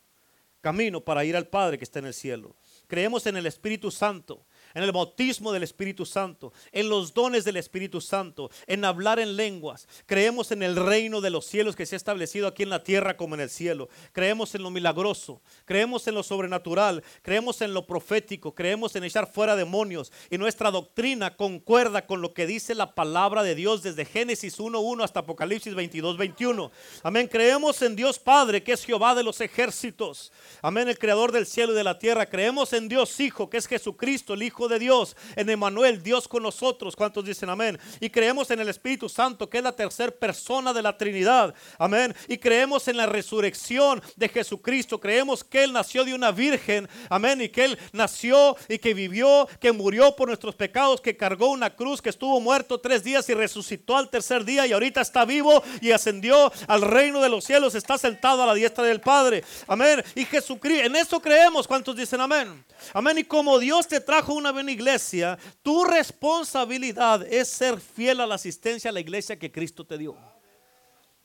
[0.62, 2.56] camino para ir al Padre que está en el cielo.
[2.88, 4.46] Creemos en el Espíritu Santo
[4.78, 9.36] en el bautismo del Espíritu Santo, en los dones del Espíritu Santo, en hablar en
[9.36, 9.88] lenguas.
[10.06, 13.18] Creemos en el reino de los cielos que se ha establecido aquí en la tierra
[13.18, 13.90] como en el cielo.
[14.12, 19.26] Creemos en lo milagroso, creemos en lo sobrenatural, creemos en lo profético, creemos en echar
[19.26, 20.12] fuera demonios.
[20.30, 25.04] Y nuestra doctrina concuerda con lo que dice la palabra de Dios desde Génesis 1.1
[25.04, 26.70] hasta Apocalipsis 22.21.
[27.02, 27.28] Amén.
[27.28, 30.32] Creemos en Dios Padre, que es Jehová de los ejércitos.
[30.62, 30.88] Amén.
[30.88, 32.28] El creador del cielo y de la tierra.
[32.28, 36.44] Creemos en Dios Hijo, que es Jesucristo, el Hijo de Dios, en Emanuel, Dios con
[36.44, 36.96] nosotros.
[36.96, 37.80] ¿Cuántos dicen amén?
[38.00, 41.54] Y creemos en el Espíritu Santo, que es la tercera persona de la Trinidad.
[41.78, 42.16] Amén.
[42.28, 45.00] Y creemos en la resurrección de Jesucristo.
[45.00, 46.88] Creemos que Él nació de una virgen.
[47.10, 47.42] Amén.
[47.42, 51.76] Y que Él nació y que vivió, que murió por nuestros pecados, que cargó una
[51.76, 55.64] cruz, que estuvo muerto tres días y resucitó al tercer día y ahorita está vivo
[55.82, 57.76] y ascendió al reino de los cielos.
[57.76, 59.44] Está sentado a la diestra del Padre.
[59.68, 60.04] Amén.
[60.16, 61.68] Y Jesucristo, en eso creemos.
[61.68, 62.64] ¿Cuántos dicen amén?
[62.94, 63.18] Amén.
[63.18, 68.36] Y como Dios te trajo una buena iglesia, tu responsabilidad es ser fiel a la
[68.36, 70.16] asistencia a la iglesia que Cristo te dio.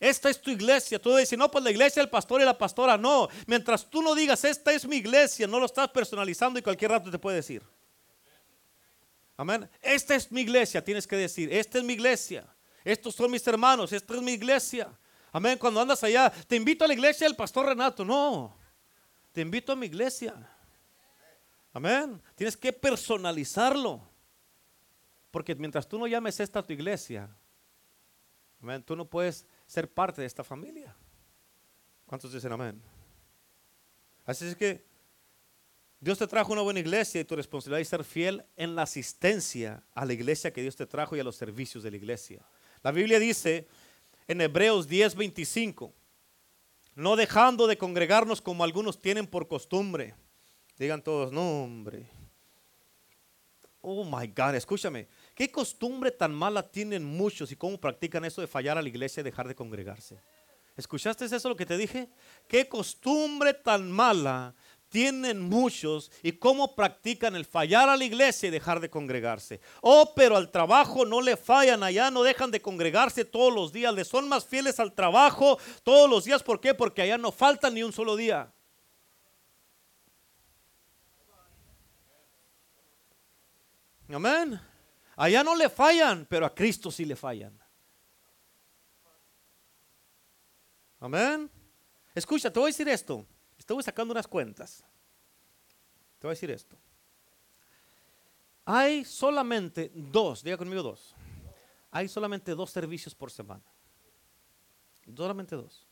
[0.03, 1.01] Esta es tu iglesia.
[1.01, 2.99] Tú dices, no, pues la iglesia del pastor y la pastora.
[2.99, 6.91] No, mientras tú no digas, esta es mi iglesia, no lo estás personalizando y cualquier
[6.91, 7.63] rato te puede decir.
[9.37, 9.71] Amén.
[9.81, 12.45] Esta es mi iglesia, tienes que decir, esta es mi iglesia.
[12.85, 14.89] Estos son mis hermanos, esta es mi iglesia.
[15.31, 15.57] Amén.
[15.57, 18.05] Cuando andas allá, te invito a la iglesia del pastor Renato.
[18.05, 18.57] No,
[19.31, 20.35] te invito a mi iglesia.
[21.73, 22.21] Amén.
[22.35, 24.01] Tienes que personalizarlo.
[25.31, 27.29] Porque mientras tú no llames esta a tu iglesia,
[28.85, 30.95] tú no puedes ser parte de esta familia.
[32.07, 32.81] ¿Cuántos dicen amén?
[34.27, 34.85] Así es que
[35.99, 39.83] Dios te trajo una buena iglesia y tu responsabilidad es ser fiel en la asistencia
[39.95, 42.45] a la iglesia que Dios te trajo y a los servicios de la iglesia.
[42.83, 43.69] La Biblia dice
[44.29, 45.93] en Hebreos 10:25,
[46.95, 50.15] no dejando de congregarnos como algunos tienen por costumbre
[50.83, 52.05] Digan todos, no hombre.
[53.83, 55.07] Oh my God, escúchame.
[55.33, 59.21] ¿Qué costumbre tan mala tienen muchos y cómo practican eso de fallar a la iglesia
[59.21, 60.19] y dejar de congregarse?
[60.77, 62.09] ¿Escuchaste eso lo que te dije?
[62.49, 64.57] ¿Qué costumbre tan mala
[64.89, 69.61] tienen muchos y cómo practican el fallar a la iglesia y dejar de congregarse.
[69.83, 73.95] Oh, pero al trabajo no le fallan, allá no dejan de congregarse todos los días,
[73.95, 76.43] le son más fieles al trabajo todos los días.
[76.43, 76.75] ¿Por qué?
[76.75, 78.53] Porque allá no faltan ni un solo día.
[84.15, 84.61] Amén.
[85.17, 87.59] Allá no le fallan, pero a Cristo sí le fallan.
[91.01, 91.51] Amén.
[92.15, 93.27] Escucha, te voy a decir esto.
[93.59, 94.85] Estoy sacando unas cuentas.
[96.19, 96.77] Te voy a decir esto.
[98.65, 101.15] Hay solamente dos, diga conmigo dos.
[101.91, 103.65] Hay solamente dos servicios por semana.
[105.17, 105.87] Solamente dos.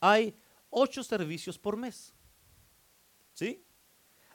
[0.00, 0.36] Hay
[0.70, 2.12] ocho servicios por mes.
[3.32, 3.64] ¿Sí?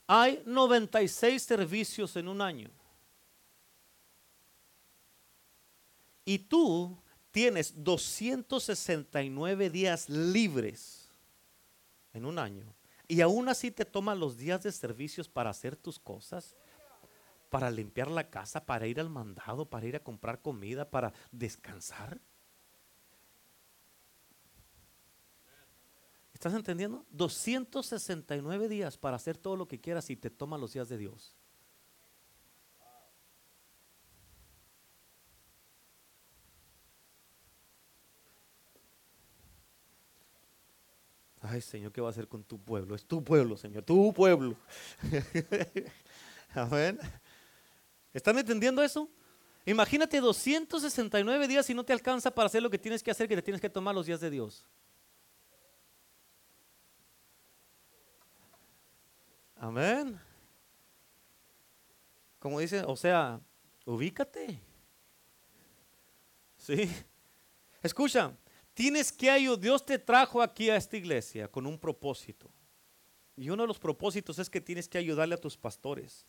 [0.07, 2.69] Hay 96 servicios en un año.
[6.25, 6.97] Y tú
[7.31, 11.09] tienes 269 días libres
[12.13, 12.75] en un año
[13.07, 16.55] y aún así te toman los días de servicios para hacer tus cosas,
[17.49, 22.21] para limpiar la casa, para ir al mandado, para ir a comprar comida, para descansar.
[26.33, 27.05] ¿Estás entendiendo?
[27.09, 31.35] 269 días para hacer todo lo que quieras y te toman los días de Dios.
[41.51, 42.95] Ay, Señor, ¿qué va a hacer con tu pueblo?
[42.95, 44.55] Es tu pueblo, Señor, tu pueblo.
[46.55, 46.97] Amén.
[48.13, 49.09] ¿Están entendiendo eso?
[49.65, 53.35] Imagínate 269 días y no te alcanza para hacer lo que tienes que hacer, que
[53.35, 54.65] te tienes que tomar los días de Dios.
[59.57, 60.17] Amén.
[62.39, 63.41] Como dice, o sea,
[63.85, 64.61] Ubícate.
[66.55, 66.89] ¿Sí?
[67.81, 68.31] Escucha,
[68.81, 69.59] tienes que ayudar.
[69.59, 72.49] Dios te trajo aquí a esta iglesia con un propósito.
[73.37, 76.25] Y uno de los propósitos es que tienes que ayudarle a tus pastores.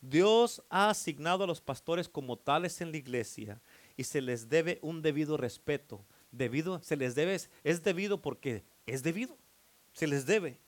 [0.00, 3.60] Dios ha asignado a los pastores como tales en la iglesia
[3.98, 6.02] y se les debe un debido respeto.
[6.30, 9.36] Debido, se les debe, es debido porque es debido.
[9.92, 10.58] Se les debe.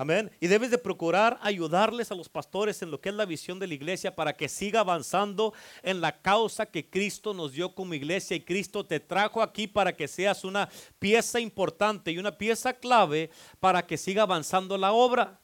[0.00, 0.30] Amén.
[0.38, 3.66] Y debes de procurar ayudarles a los pastores en lo que es la visión de
[3.66, 8.36] la iglesia para que siga avanzando en la causa que Cristo nos dio como iglesia
[8.36, 10.68] y Cristo te trajo aquí para que seas una
[11.00, 15.40] pieza importante y una pieza clave para que siga avanzando la obra.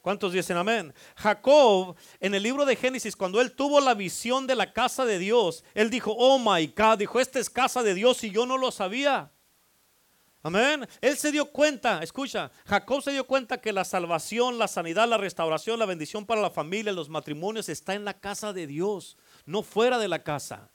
[0.00, 0.94] ¿Cuántos dicen amén?
[1.14, 5.18] Jacob, en el libro de Génesis, cuando él tuvo la visión de la casa de
[5.18, 8.56] Dios, él dijo, oh my God, dijo, esta es casa de Dios y yo no
[8.56, 9.30] lo sabía.
[10.42, 10.88] Amén.
[11.00, 15.18] Él se dio cuenta, escucha, Jacob se dio cuenta que la salvación, la sanidad, la
[15.18, 19.16] restauración, la bendición para la familia, los matrimonios está en la casa de Dios,
[19.46, 20.70] no fuera de la casa.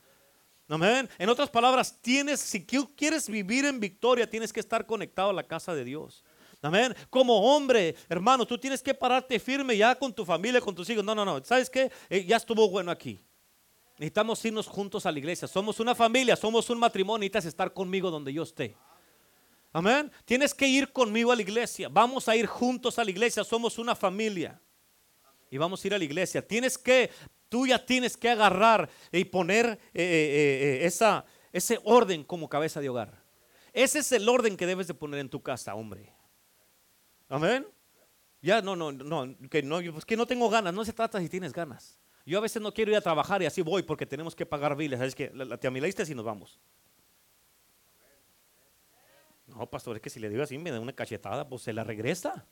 [0.67, 1.09] Amén.
[1.17, 5.43] En otras palabras, tienes, si quieres vivir en victoria, tienes que estar conectado a la
[5.43, 6.23] casa de Dios.
[6.61, 6.95] Amén.
[7.09, 11.03] Como hombre, hermano, tú tienes que pararte firme ya con tu familia, con tus hijos.
[11.03, 11.43] No, no, no.
[11.43, 11.91] ¿Sabes qué?
[12.09, 13.19] Eh, ya estuvo bueno aquí.
[13.97, 15.47] Necesitamos irnos juntos a la iglesia.
[15.47, 17.19] Somos una familia, somos un matrimonio.
[17.19, 18.75] Necesitas estar conmigo donde yo esté.
[19.73, 20.11] Amén.
[20.23, 21.89] Tienes que ir conmigo a la iglesia.
[21.89, 23.43] Vamos a ir juntos a la iglesia.
[23.43, 24.61] Somos una familia.
[25.49, 26.47] Y vamos a ir a la iglesia.
[26.47, 27.09] Tienes que,
[27.49, 32.79] tú ya tienes que agarrar y poner eh, eh, eh, esa, ese orden como cabeza
[32.79, 33.23] de hogar.
[33.73, 36.13] Ese es el orden que debes de poner en tu casa, hombre.
[37.27, 37.65] Amén.
[38.41, 40.71] Ya, no, no, no, que no, pues que no tengo ganas.
[40.71, 41.99] No se trata si tienes ganas.
[42.27, 44.75] Yo a veces no quiero ir a trabajar y así voy porque tenemos que pagar
[44.75, 44.99] biles.
[44.99, 46.59] ¿Sabes que Te amilaste y nos vamos.
[49.55, 51.83] No, pastor, es que si le digo así, me da una cachetada, pues se la
[51.83, 52.45] regresa.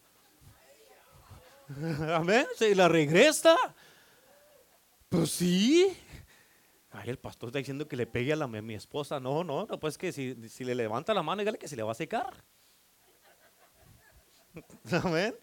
[2.13, 3.55] Amén, se la regresa.
[5.09, 5.97] Pues sí.
[6.91, 9.19] Ay, el pastor está diciendo que le pegue a, la, mi esposa.
[9.19, 11.83] No, no, no, pues que si, si le levanta la mano, dígale que se le
[11.83, 12.33] va a secar.
[15.03, 15.35] Amén.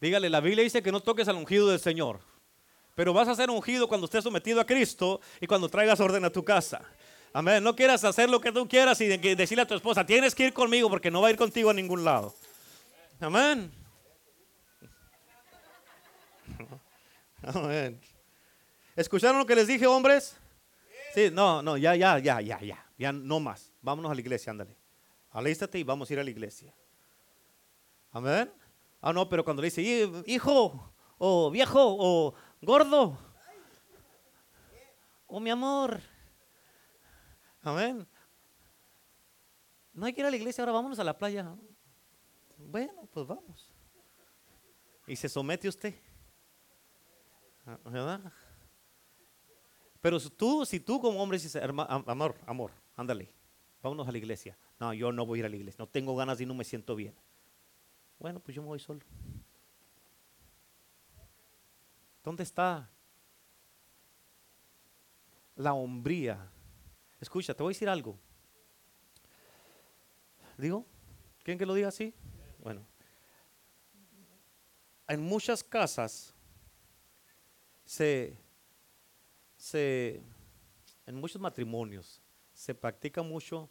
[0.00, 2.20] Dígale, la Biblia dice que no toques al ungido del Señor.
[2.94, 6.30] Pero vas a ser ungido cuando estés sometido a Cristo y cuando traigas orden a
[6.30, 6.82] tu casa.
[7.32, 7.64] Amén.
[7.64, 10.52] No quieras hacer lo que tú quieras y decirle a tu esposa, tienes que ir
[10.52, 12.34] conmigo porque no va a ir contigo a ningún lado.
[13.20, 13.72] Amén.
[17.42, 18.00] Amén.
[18.94, 20.36] ¿Escucharon lo que les dije, hombres?
[21.14, 22.86] Sí, no, no, ya, ya, ya, ya, ya.
[22.98, 23.72] Ya no más.
[23.80, 24.76] Vámonos a la iglesia, ándale.
[25.30, 26.74] Alístate y vamos a ir a la iglesia.
[28.12, 28.52] Amén.
[29.00, 29.82] Ah, no, pero cuando le dice,
[30.26, 33.18] hijo, o viejo, o gordo,
[35.26, 36.00] o mi amor,
[37.62, 38.06] Amén.
[39.92, 41.54] No hay que ir a la iglesia, ahora vámonos a la playa.
[42.58, 43.72] Bueno, pues vamos.
[45.06, 45.94] Y se somete usted.
[47.66, 48.32] Ah, ¿Verdad?
[50.00, 53.32] Pero tú, si tú como hombre dices, amor, amor, ándale,
[53.82, 54.58] vámonos a la iglesia.
[54.80, 56.64] No, yo no voy a ir a la iglesia, no tengo ganas y no me
[56.64, 57.14] siento bien.
[58.18, 59.00] Bueno, pues yo me voy solo.
[62.24, 62.88] ¿Dónde está
[65.56, 66.50] la hombría
[67.22, 68.18] Escucha, te voy a decir algo.
[70.58, 70.84] ¿Digo?
[71.44, 72.12] ¿Quién que lo diga así?
[72.58, 72.84] Bueno,
[75.06, 76.34] en muchas casas
[77.84, 78.36] se,
[79.56, 80.20] se,
[81.06, 82.20] en muchos matrimonios
[82.52, 83.70] se practica mucho,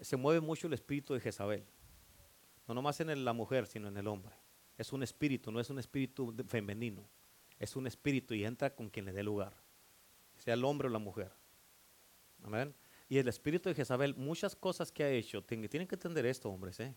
[0.00, 1.64] se mueve mucho el espíritu de Jezabel.
[2.68, 4.36] No nomás en la mujer, sino en el hombre.
[4.78, 7.04] Es un espíritu, no es un espíritu femenino.
[7.58, 9.54] Es un espíritu y entra con quien le dé lugar,
[10.36, 11.32] sea el hombre o la mujer.
[13.08, 16.80] Y el espíritu de Jezabel, muchas cosas que ha hecho, tienen, que entender esto, hombres.
[16.80, 16.94] ¿eh?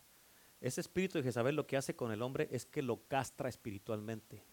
[0.61, 4.43] Ese espíritu de Jezabel lo que hace con el hombre es que lo castra espiritualmente,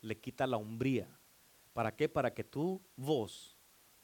[0.00, 1.08] le quita la hombría.
[1.72, 2.08] ¿Para qué?
[2.08, 3.56] Para que tu voz,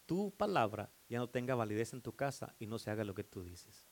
[0.06, 3.24] tu palabra, ya no tenga validez en tu casa y no se haga lo que
[3.24, 3.86] tú dices.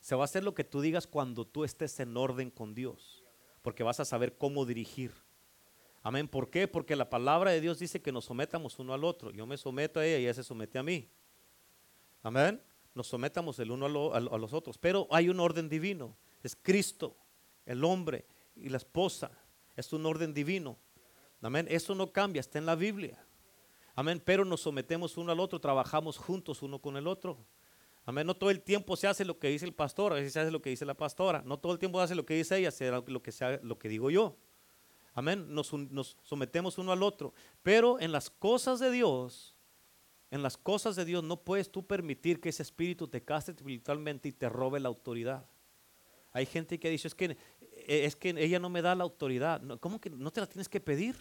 [0.00, 3.24] Se va a hacer lo que tú digas cuando tú estés en orden con Dios,
[3.60, 5.12] porque vas a saber cómo dirigir.
[6.02, 6.28] Amén.
[6.28, 6.68] ¿Por qué?
[6.68, 9.32] Porque la palabra de Dios dice que nos sometamos uno al otro.
[9.32, 11.10] Yo me someto a ella y ella se somete a mí.
[12.26, 12.60] Amén.
[12.92, 14.76] Nos sometamos el uno a, los otros.
[14.78, 16.16] Pero hay un orden divino.
[16.42, 17.16] Es Cristo,
[17.64, 18.24] el hombre
[18.56, 19.30] y la esposa.
[19.76, 20.76] Es un orden divino.
[21.40, 21.68] Amén.
[21.70, 23.24] Eso no cambia, está en la Biblia.
[23.94, 24.20] Amén.
[24.24, 27.38] Pero nos sometemos uno al otro, trabajamos juntos uno con el otro.
[28.04, 28.26] Amén.
[28.26, 30.50] No todo el tiempo se hace lo que dice el pastor, a veces se hace
[30.50, 31.44] lo que dice la pastora.
[31.46, 33.88] No todo el tiempo se hace lo que dice ella, se lo que, lo que
[33.88, 34.36] digo yo.
[35.14, 35.46] Amén.
[35.54, 35.72] Nos
[36.24, 37.32] sometemos uno al otro.
[37.62, 39.55] Pero en las cosas de Dios,
[40.30, 44.28] en las cosas de Dios no puedes tú permitir que ese espíritu te castre espiritualmente
[44.28, 45.46] y te robe la autoridad.
[46.32, 47.36] Hay gente que dice, es que, eh,
[48.04, 49.62] es que ella no me da la autoridad.
[49.80, 51.16] ¿Cómo que no te la tienes que pedir?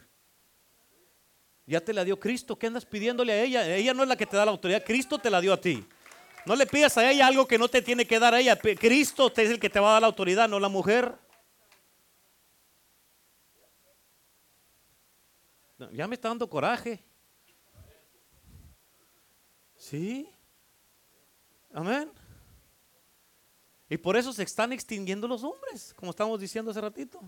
[1.67, 2.57] Ya te la dio Cristo.
[2.57, 3.75] ¿Qué andas pidiéndole a ella?
[3.75, 4.83] Ella no es la que te da la autoridad.
[4.83, 5.85] Cristo te la dio a ti.
[6.45, 8.59] No le pidas a ella algo que no te tiene que dar a ella.
[8.59, 11.15] Cristo es el que te va a dar la autoridad, no la mujer.
[15.91, 17.03] ya me está dando coraje.
[19.85, 20.27] ¿Sí?
[21.71, 22.11] Amén.
[23.87, 27.21] Y por eso se están extinguiendo los hombres, como estamos diciendo hace ratito.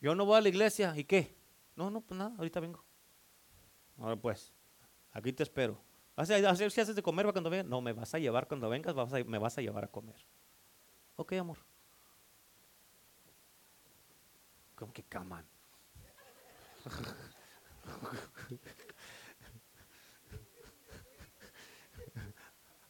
[0.00, 1.34] Yo no voy a la iglesia, ¿y qué?
[1.74, 2.84] No, no, pues nada, ahorita vengo.
[3.98, 4.52] Ahora pues,
[5.10, 5.82] aquí te espero.
[6.14, 7.66] ¿Hacer si haces de comer cuando vengas?
[7.66, 8.94] No, me vas a llevar cuando vengas,
[9.26, 10.24] me vas a llevar a comer.
[11.16, 11.58] Ok, amor.
[14.76, 15.44] ¿Cómo que caman?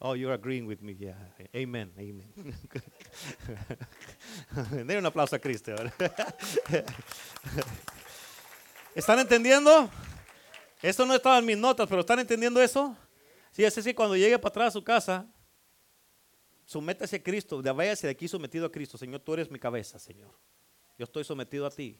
[0.05, 0.97] Oh, you're agreeing with me.
[0.99, 1.15] Yeah.
[1.55, 1.93] Amen.
[1.97, 2.27] Amen.
[4.85, 5.73] Den un aplauso a Cristo.
[8.93, 9.89] ¿Están entendiendo?
[10.81, 12.97] Esto no estaba en mis notas, pero ¿están entendiendo eso?
[13.53, 15.25] Sí, es así, cuando llegue para atrás a su casa,
[16.65, 18.97] sométase a Cristo, váyase de aquí sometido a Cristo.
[18.97, 20.31] Señor, tú eres mi cabeza, Señor.
[20.97, 21.97] Yo estoy sometido a ti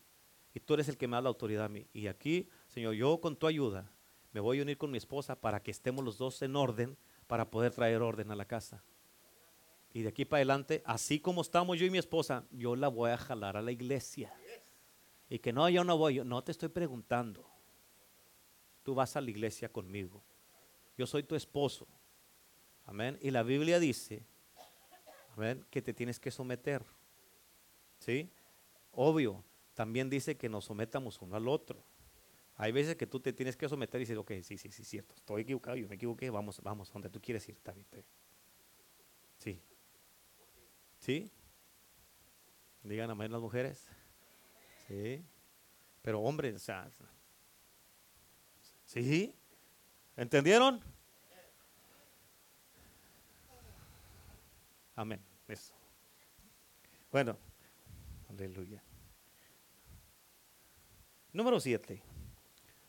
[0.53, 1.87] y tú eres el que me da la autoridad a mí.
[1.93, 3.89] Y aquí, Señor, yo con tu ayuda
[4.33, 6.97] me voy a unir con mi esposa para que estemos los dos en orden
[7.33, 8.83] para poder traer orden a la casa.
[9.91, 13.09] Y de aquí para adelante, así como estamos yo y mi esposa, yo la voy
[13.09, 14.31] a jalar a la iglesia.
[15.27, 17.43] Y que no, yo no voy, no te estoy preguntando.
[18.83, 20.21] Tú vas a la iglesia conmigo.
[20.95, 21.87] Yo soy tu esposo.
[22.85, 23.17] Amén.
[23.19, 24.23] Y la Biblia dice,
[25.35, 26.85] amén, que te tienes que someter.
[27.97, 28.29] ¿Sí?
[28.91, 31.83] Obvio, también dice que nos sometamos uno al otro.
[32.55, 35.15] Hay veces que tú te tienes que someter y decir, ok, sí, sí, sí, cierto,
[35.15, 37.85] estoy equivocado, yo me equivoqué, vamos, vamos, donde tú quieres ir, David.
[39.39, 39.61] Sí.
[40.99, 41.31] ¿Sí?
[42.83, 43.87] Digan amén las mujeres.
[44.87, 45.23] Sí.
[46.01, 46.89] Pero hombres, o sea,
[48.85, 49.33] ¿sí?
[50.15, 50.81] ¿Entendieron?
[54.95, 55.19] Amén.
[55.47, 55.73] Eso.
[57.11, 57.37] Bueno,
[58.29, 58.83] aleluya.
[61.31, 62.12] Número 7.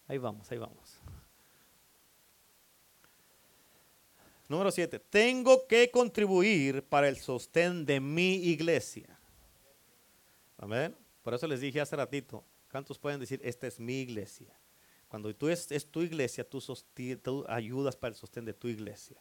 [0.07, 1.00] Ahí vamos, ahí vamos.
[4.48, 4.98] Número 7.
[4.98, 9.18] Tengo que contribuir para el sostén de mi iglesia.
[10.59, 10.94] Amén.
[11.22, 14.55] Por eso les dije hace ratito, ¿cuántos pueden decir, esta es mi iglesia?
[15.09, 16.62] Cuando tú es, tu iglesia, tú,
[17.22, 19.16] tú ayudas para el sostén de tu iglesia.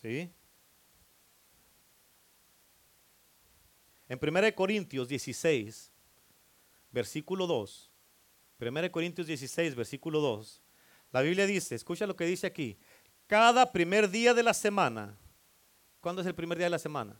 [0.00, 0.30] ¿Sí?
[4.08, 5.90] En 1 Corintios 16,
[6.90, 7.91] versículo 2.
[8.68, 10.62] 1 Corintios 16, versículo 2.
[11.10, 12.78] La Biblia dice, escucha lo que dice aquí.
[13.26, 15.18] Cada primer día de la semana.
[16.00, 17.18] ¿Cuándo es el primer día de la semana?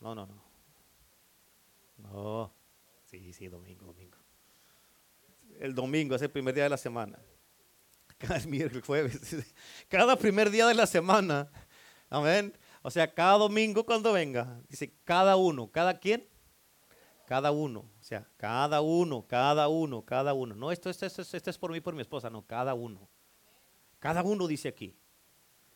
[0.00, 0.42] No, no, no.
[1.98, 2.52] No.
[3.04, 4.16] Sí, sí, domingo, domingo
[5.60, 7.18] el domingo, es el primer día de la semana.
[8.18, 9.36] Cada miércoles, jueves.
[9.88, 11.50] Cada primer día de la semana.
[12.08, 12.56] Amén.
[12.82, 16.24] O sea, cada domingo cuando venga, dice cada uno, cada quién,
[17.26, 17.80] cada uno.
[17.80, 20.54] O sea, cada uno, cada uno, cada uno.
[20.54, 23.08] No, esto, esto, esto, esto es por mí, por mi esposa, no, cada uno.
[23.98, 24.96] Cada uno dice aquí.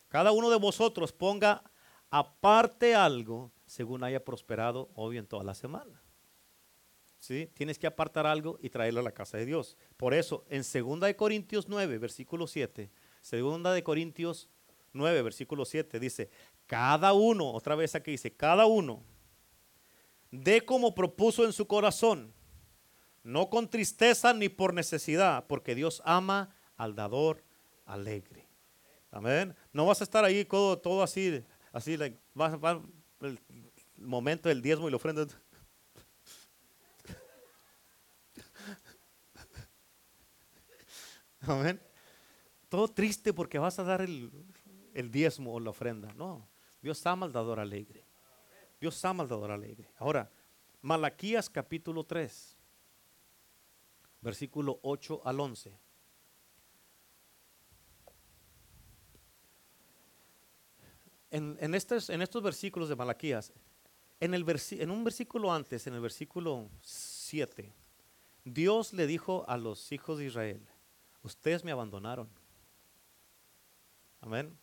[0.07, 1.63] Cada uno de vosotros ponga
[2.09, 6.01] aparte algo según haya prosperado, obvio, en toda la semana.
[7.53, 9.77] Tienes que apartar algo y traerlo a la casa de Dios.
[9.95, 12.89] Por eso, en 2 de Corintios 9, versículo 7,
[13.31, 14.49] 2 de Corintios
[14.93, 16.29] 9, versículo 7, dice,
[16.65, 19.03] cada uno, otra vez aquí dice, cada uno,
[20.31, 22.33] dé como propuso en su corazón,
[23.23, 27.43] no con tristeza ni por necesidad, porque Dios ama al dador
[27.85, 28.47] alegre.
[29.11, 29.55] Amén.
[29.73, 32.81] No vas a estar ahí todo, todo así, así, va, va,
[33.21, 33.39] el
[33.97, 35.27] momento del diezmo y la ofrenda.
[41.41, 41.81] Amén.
[42.69, 44.31] Todo triste porque vas a dar el,
[45.11, 46.13] diezmo o la ofrenda.
[46.13, 46.47] No,
[46.81, 48.05] Dios ama al dador alegre.
[48.81, 49.87] Dios ama al dador alegre.
[49.99, 50.27] Ahora,
[50.81, 52.57] Malaquías capítulo 3,
[54.21, 55.77] versículo 8 al 11.
[61.29, 63.53] En, estos, en estos versículos de Malaquías,
[64.19, 67.71] en, el en un versículo antes, en el versículo 7,
[68.43, 70.67] Dios le dijo a los hijos de Israel,
[71.21, 72.27] ustedes me abandonaron.
[74.19, 74.57] Amén.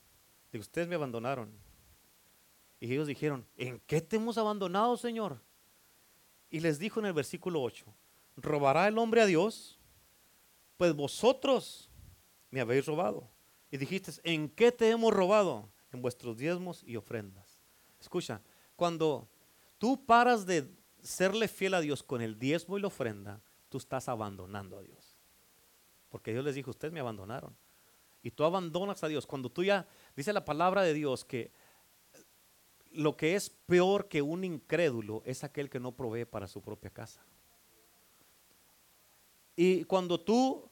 [0.51, 1.68] Digo, ustedes me abandonaron.
[2.81, 5.41] Y ellos dijeron, ¿en qué te hemos abandonado, Señor?
[6.51, 7.85] Y les dijo en el versículo 8,
[8.37, 9.79] ¿robará el hombre a Dios?
[10.77, 11.91] Pues vosotros
[12.51, 13.29] me habéis robado.
[13.71, 15.69] Y dijiste, ¿en qué te hemos robado?
[15.93, 17.61] En vuestros diezmos y ofrendas.
[18.01, 18.41] Escucha,
[18.77, 19.29] cuando
[19.79, 20.71] tú paras de
[21.03, 25.19] serle fiel a Dios con el diezmo y la ofrenda, tú estás abandonando a Dios.
[26.09, 27.57] Porque Dios les dijo, ustedes me abandonaron.
[28.23, 29.27] Y tú abandonas a Dios.
[29.27, 31.53] Cuando tú ya, dice la palabra de Dios que
[32.93, 36.91] lo que es peor que un incrédulo es aquel que no provee para su propia
[36.91, 37.25] casa.
[39.57, 40.71] Y cuando tú,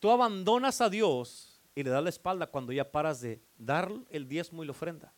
[0.00, 4.26] tú abandonas a Dios y le das la espalda cuando ya paras de dar el
[4.26, 5.12] diezmo y la ofrenda,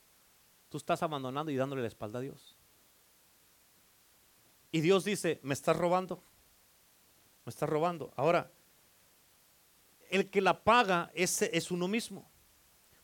[0.69, 2.57] tú estás abandonando y dándole la espalda a Dios.
[4.73, 6.23] Y Dios dice, me estás robando,
[7.45, 8.13] me estás robando.
[8.17, 8.53] Ahora,
[10.11, 12.31] el que la paga es, es uno mismo.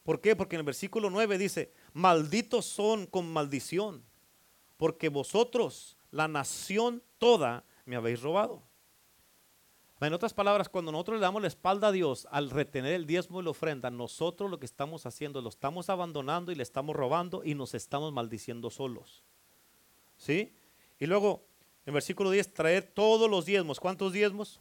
[0.03, 0.37] ¿Por qué?
[0.37, 4.05] Porque en el versículo 9 dice, malditos son con maldición,
[4.77, 8.63] porque vosotros, la nación toda, me habéis robado.
[10.03, 13.41] En otras palabras, cuando nosotros le damos la espalda a Dios al retener el diezmo
[13.41, 17.43] y la ofrenda, nosotros lo que estamos haciendo, lo estamos abandonando y le estamos robando
[17.43, 19.25] y nos estamos maldiciendo solos.
[20.19, 20.53] ¿Sí?
[20.99, 21.47] Y luego,
[21.87, 23.81] en versículo 10, traer todos los diezmos.
[23.81, 24.61] ¿Cuántos diezmos?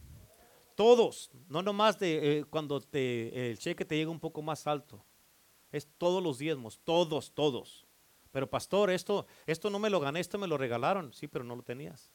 [0.73, 5.03] Todos, no nomás de eh, cuando te, el cheque te llega un poco más alto.
[5.75, 7.85] Es todos los diezmos, todos, todos.
[8.31, 11.11] Pero pastor, esto, esto no me lo gané, esto me lo regalaron.
[11.11, 12.13] Sí, pero no lo tenías.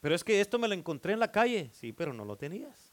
[0.00, 1.70] Pero es que esto me lo encontré en la calle.
[1.72, 2.92] Sí, pero no lo tenías.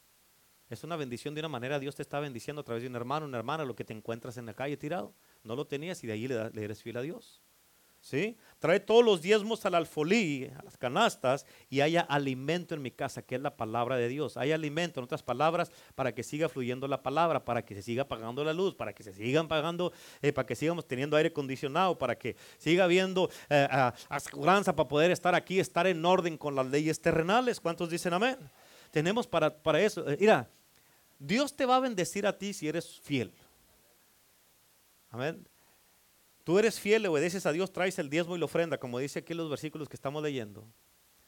[0.70, 1.78] Es una bendición de una manera.
[1.78, 4.38] Dios te está bendiciendo a través de un hermano, una hermana, lo que te encuentras
[4.38, 5.14] en la calle tirado.
[5.42, 7.43] No lo tenías y de ahí le, le eres fiel a Dios.
[8.04, 8.36] ¿Sí?
[8.58, 13.22] Trae todos los diezmos al alfolí, a las canastas, y haya alimento en mi casa,
[13.22, 14.36] que es la palabra de Dios.
[14.36, 18.06] Hay alimento, en otras palabras, para que siga fluyendo la palabra, para que se siga
[18.06, 21.96] pagando la luz, para que se sigan pagando, eh, para que sigamos teniendo aire acondicionado,
[21.96, 23.66] para que siga habiendo eh,
[24.10, 27.58] aseguranza para poder estar aquí, estar en orden con las leyes terrenales.
[27.58, 28.36] ¿Cuántos dicen amén?
[28.90, 30.08] Tenemos para, para eso.
[30.10, 30.46] Eh, mira,
[31.18, 33.32] Dios te va a bendecir a ti si eres fiel.
[35.10, 35.46] Amén.
[36.44, 39.32] Tú eres fiel, obedeces a Dios, traes el diezmo y la ofrenda, como dice aquí
[39.32, 40.66] en los versículos que estamos leyendo.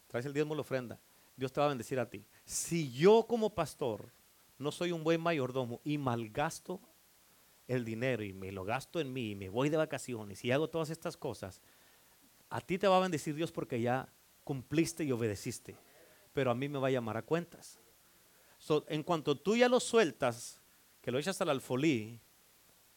[0.09, 1.01] Traes el diezmo y la ofrenda.
[1.37, 2.25] Dios te va a bendecir a ti.
[2.45, 4.13] Si yo como pastor
[4.59, 6.81] no soy un buen mayordomo y malgasto
[7.67, 10.69] el dinero y me lo gasto en mí y me voy de vacaciones y hago
[10.69, 11.61] todas estas cosas,
[12.49, 14.09] a ti te va a bendecir Dios porque ya
[14.45, 15.77] cumpliste y obedeciste.
[16.33, 17.81] Pero a mí me va a llamar a cuentas.
[18.89, 20.61] en cuanto tú ya lo sueltas,
[21.01, 22.21] que lo echas al alfolí,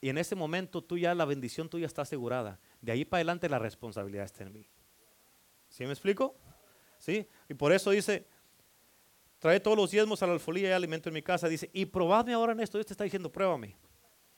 [0.01, 2.59] y en ese momento tú ya, la bendición tuya está asegurada.
[2.81, 4.67] De ahí para adelante la responsabilidad está en mí.
[5.67, 6.35] ¿Sí me explico?
[6.97, 7.27] ¿Sí?
[7.49, 8.25] Y por eso dice,
[9.39, 11.47] trae todos los diezmos a la alfolía y alimento en mi casa.
[11.47, 12.77] Dice, y probadme ahora en esto.
[12.77, 13.75] Dios te está diciendo, pruébame.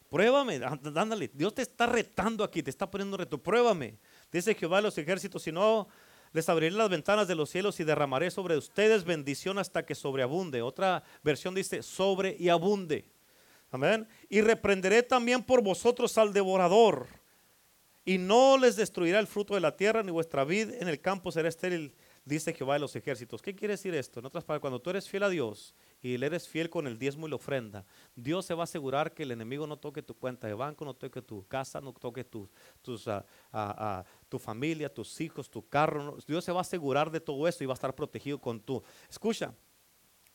[0.10, 1.32] Pruébame, ándale.
[1.34, 3.38] Dios te está retando aquí, te está poniendo reto.
[3.38, 3.98] Pruébame.
[4.32, 5.88] Dice Jehová de los ejércitos, si no,
[6.34, 10.62] les abriré las ventanas de los cielos y derramaré sobre ustedes bendición hasta que sobreabunde.
[10.62, 13.06] Otra versión dice, sobre y abunde.
[13.72, 14.08] Amén.
[14.30, 17.08] Y reprenderé también por vosotros al devorador.
[18.04, 21.32] Y no les destruirá el fruto de la tierra, ni vuestra vid en el campo
[21.32, 21.96] será estéril,
[22.26, 23.44] dice Jehová de los ejércitos.
[23.44, 24.20] ¿Qué quiere decir esto?
[24.20, 26.98] En otras palabras, cuando tú eres fiel a Dios y le eres fiel con el
[26.98, 30.16] diezmo y la ofrenda, Dios se va a asegurar que el enemigo no toque tu
[30.16, 32.50] cuenta de banco, no toque tu casa, no toque tu,
[33.06, 36.18] ah, ah, ah, tu familia, tus hijos, tu carro.
[36.28, 38.82] Dios se va a asegurar de todo eso y va a estar protegido con tu.
[39.10, 39.54] Escucha,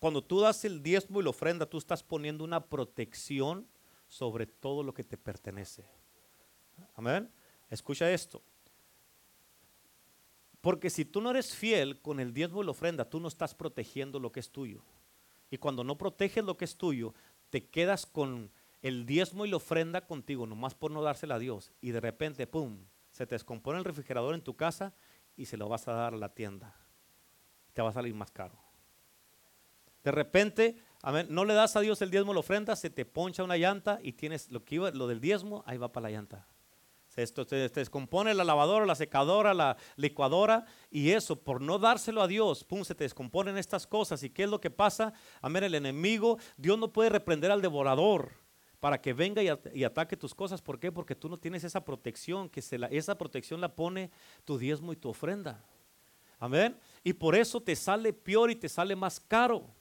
[0.06, 3.66] cuando tú das el diezmo y la ofrenda, tú estás poniendo una protección
[4.06, 5.84] sobre todo lo que te pertenece.
[6.94, 7.28] Amén.
[7.68, 8.40] Escucha esto.
[10.60, 13.56] Porque si tú no eres fiel con el diezmo y la ofrenda, tú no estás
[13.56, 14.84] protegiendo lo que es tuyo.
[15.50, 17.12] Y cuando no proteges lo que es tuyo,
[17.50, 18.52] te quedas con
[18.82, 21.72] el diezmo y la ofrenda contigo, nomás por no dársela a Dios.
[21.80, 22.78] Y de repente, ¡pum!,
[23.10, 24.94] se te descompone el refrigerador en tu casa
[25.34, 26.76] y se lo vas a dar a la tienda.
[27.72, 28.65] Te va a salir más caro.
[30.06, 30.76] De repente,
[31.30, 34.12] no le das a Dios el diezmo, la ofrenda, se te poncha una llanta y
[34.12, 36.46] tienes lo que iba, lo del diezmo, ahí va para la llanta.
[37.16, 42.28] Esto, se, descompone la lavadora, la secadora, la licuadora y eso, por no dárselo a
[42.28, 44.22] Dios, pum, se te descomponen estas cosas.
[44.22, 45.12] ¿Y qué es lo que pasa?
[45.42, 48.30] Amén, el enemigo, Dios no puede reprender al devorador
[48.78, 50.62] para que venga y, ataque tus cosas.
[50.62, 50.92] ¿Por qué?
[50.92, 54.12] Porque tú no tienes esa protección, que se la, esa protección la pone
[54.44, 55.64] tu diezmo y tu ofrenda.
[56.38, 56.78] Amén.
[57.02, 59.74] Y por eso te sale peor y te sale más caro.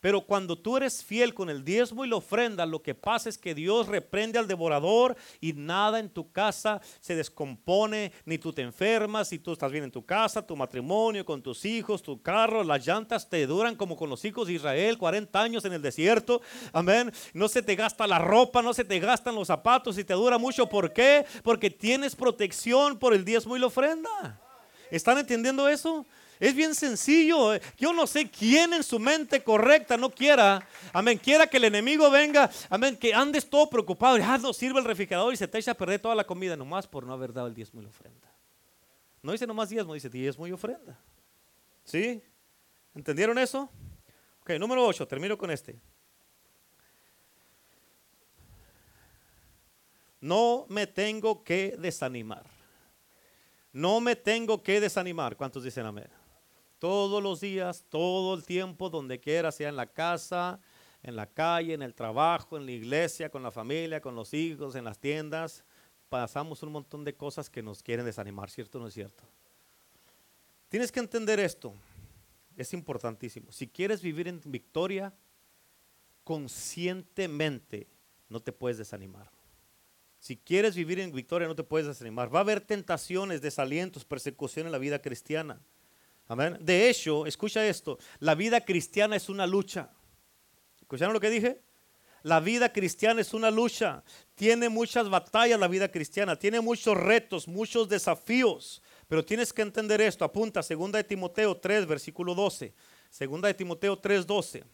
[0.00, 3.38] Pero cuando tú eres fiel con el diezmo y la ofrenda, lo que pasa es
[3.38, 8.62] que Dios reprende al devorador y nada en tu casa se descompone, ni tú te
[8.62, 12.64] enfermas, si tú estás bien en tu casa, tu matrimonio, con tus hijos, tu carro,
[12.64, 16.40] las llantas te duran como con los hijos de Israel, 40 años en el desierto.
[16.72, 17.12] Amén.
[17.32, 20.38] No se te gasta la ropa, no se te gastan los zapatos y te dura
[20.38, 20.68] mucho.
[20.68, 21.24] ¿Por qué?
[21.42, 24.40] Porque tienes protección por el diezmo y la ofrenda.
[24.90, 26.06] ¿Están entendiendo eso?
[26.38, 27.54] Es bien sencillo.
[27.54, 27.62] Eh.
[27.78, 32.10] Yo no sé quién en su mente correcta no quiera, amén, quiera que el enemigo
[32.10, 35.58] venga, amén, que andes todo preocupado y ah, no sirve el refrigerador y se te
[35.58, 38.32] echa a perder toda la comida nomás por no haber dado el diezmo y ofrenda.
[39.22, 40.98] No dice nomás diezmo, dice diezmo y ofrenda.
[41.84, 42.22] ¿Sí?
[42.94, 43.70] ¿Entendieron eso?
[44.42, 45.78] Ok, número 8, termino con este.
[50.20, 52.44] No me tengo que desanimar.
[53.72, 55.36] No me tengo que desanimar.
[55.36, 56.08] ¿Cuántos dicen amén?
[56.78, 60.60] Todos los días, todo el tiempo, donde quiera, sea en la casa,
[61.02, 64.74] en la calle, en el trabajo, en la iglesia, con la familia, con los hijos,
[64.74, 65.64] en las tiendas,
[66.08, 69.24] pasamos un montón de cosas que nos quieren desanimar, ¿cierto o no es cierto?
[70.68, 71.72] Tienes que entender esto,
[72.56, 73.52] es importantísimo.
[73.52, 75.14] Si quieres vivir en victoria,
[76.24, 77.86] conscientemente
[78.28, 79.30] no te puedes desanimar.
[80.18, 82.34] Si quieres vivir en victoria, no te puedes desanimar.
[82.34, 85.60] Va a haber tentaciones, desalientos, persecución en la vida cristiana.
[86.28, 86.58] Amén.
[86.60, 89.90] De hecho, escucha esto: la vida cristiana es una lucha.
[90.80, 91.62] ¿Escucharon lo que dije?
[92.22, 94.02] La vida cristiana es una lucha.
[94.34, 96.36] Tiene muchas batallas la vida cristiana.
[96.36, 98.82] Tiene muchos retos, muchos desafíos.
[99.06, 100.24] Pero tienes que entender esto.
[100.24, 102.74] Apunta, 2 de Timoteo 3, versículo 12.
[103.18, 104.64] 2 de Timoteo 3, 12.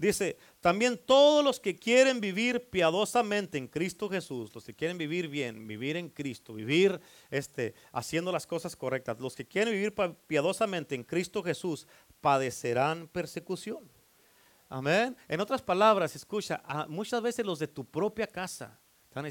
[0.00, 5.28] Dice, también todos los que quieren vivir piadosamente en Cristo Jesús, los que quieren vivir
[5.28, 6.98] bien, vivir en Cristo, vivir
[7.30, 9.94] este, haciendo las cosas correctas, los que quieren vivir
[10.26, 11.86] piadosamente en Cristo Jesús,
[12.22, 13.90] padecerán persecución.
[14.70, 15.14] Amén.
[15.28, 18.80] En otras palabras, escucha, muchas veces los de tu propia casa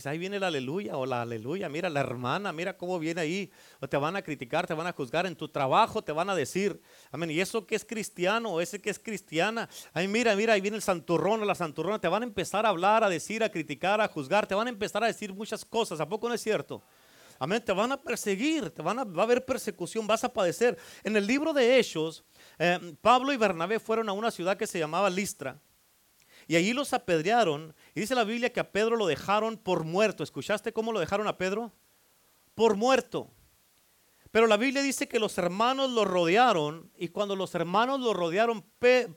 [0.06, 3.52] ahí viene la aleluya o la aleluya, mira la hermana, mira cómo viene ahí.
[3.80, 6.36] O te van a criticar, te van a juzgar en tu trabajo, te van a
[6.36, 7.32] decir, amén.
[7.32, 10.84] Y eso que es cristiano ese que es cristiana, ay mira, mira, ahí viene el
[10.84, 14.08] santurrón o la santurrona, te van a empezar a hablar, a decir, a criticar, a
[14.08, 16.00] juzgar, te van a empezar a decir muchas cosas.
[16.00, 16.84] ¿A poco no es cierto?
[17.40, 20.78] Amén, te van a perseguir, te van a, va a haber persecución, vas a padecer.
[21.04, 22.26] En el libro de Hechos,
[22.58, 25.58] eh, Pablo y Bernabé fueron a una ciudad que se llamaba Listra.
[26.50, 27.76] Y allí los apedrearon.
[27.94, 30.24] Y dice la Biblia que a Pedro lo dejaron por muerto.
[30.24, 31.72] ¿Escuchaste cómo lo dejaron a Pedro?
[32.56, 33.30] Por muerto.
[34.32, 38.66] Pero la Biblia dice que los hermanos lo rodearon y cuando los hermanos lo rodearon,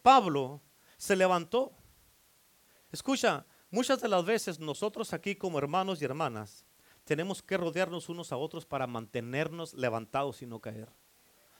[0.02, 0.60] Pablo
[0.98, 1.72] se levantó.
[2.92, 6.66] Escucha, muchas de las veces nosotros aquí como hermanos y hermanas
[7.04, 10.90] tenemos que rodearnos unos a otros para mantenernos levantados y no caer.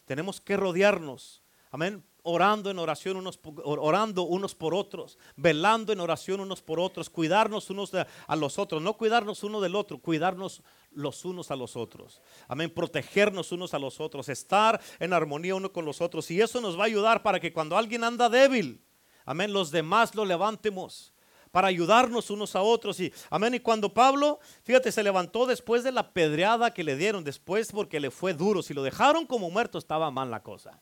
[0.04, 6.40] Tenemos que rodearnos, amén, orando en oración unos orando unos por otros, velando en oración
[6.40, 10.62] unos por otros, cuidarnos unos a los otros, no cuidarnos uno del otro, cuidarnos
[10.92, 12.20] los unos a los otros.
[12.48, 16.60] Amén, protegernos unos a los otros, estar en armonía uno con los otros y eso
[16.60, 18.84] nos va a ayudar para que cuando alguien anda débil,
[19.24, 21.12] amén, los demás lo levantemos
[21.50, 22.98] para ayudarnos unos a otros.
[22.98, 23.54] Y amén.
[23.54, 28.00] Y cuando Pablo, fíjate, se levantó después de la pedreada que le dieron, después porque
[28.00, 28.62] le fue duro.
[28.62, 30.80] Si lo dejaron como muerto, estaba mal la cosa.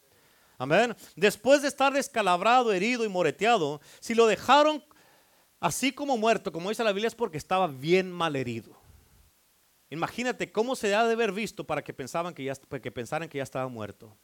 [0.60, 0.94] Amén.
[1.16, 4.84] Después de estar descalabrado, herido y moreteado, si lo dejaron
[5.58, 8.76] así como muerto, como dice la Biblia, es porque estaba bien mal herido.
[9.88, 13.38] Imagínate cómo se ha de haber visto para que, pensaban que, ya, que pensaran que
[13.38, 14.14] ya estaba muerto.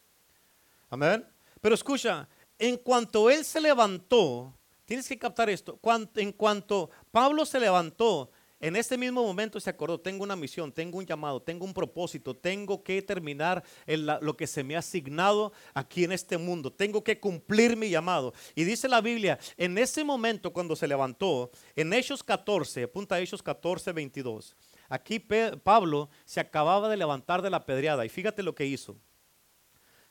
[0.90, 1.26] Amén.
[1.62, 2.28] Pero escucha,
[2.58, 4.52] en cuanto él se levantó,
[4.84, 5.80] tienes que captar esto,
[6.16, 8.30] en cuanto Pablo se levantó,
[8.60, 12.34] en este mismo momento se acordó, tengo una misión, tengo un llamado, tengo un propósito,
[12.34, 17.20] tengo que terminar lo que se me ha asignado aquí en este mundo, tengo que
[17.20, 18.32] cumplir mi llamado.
[18.54, 23.20] Y dice la Biblia, en ese momento cuando se levantó, en Hechos 14, apunta a
[23.20, 24.56] Hechos 14, 22,
[24.88, 25.18] aquí
[25.62, 28.96] Pablo se acababa de levantar de la pedreada y fíjate lo que hizo.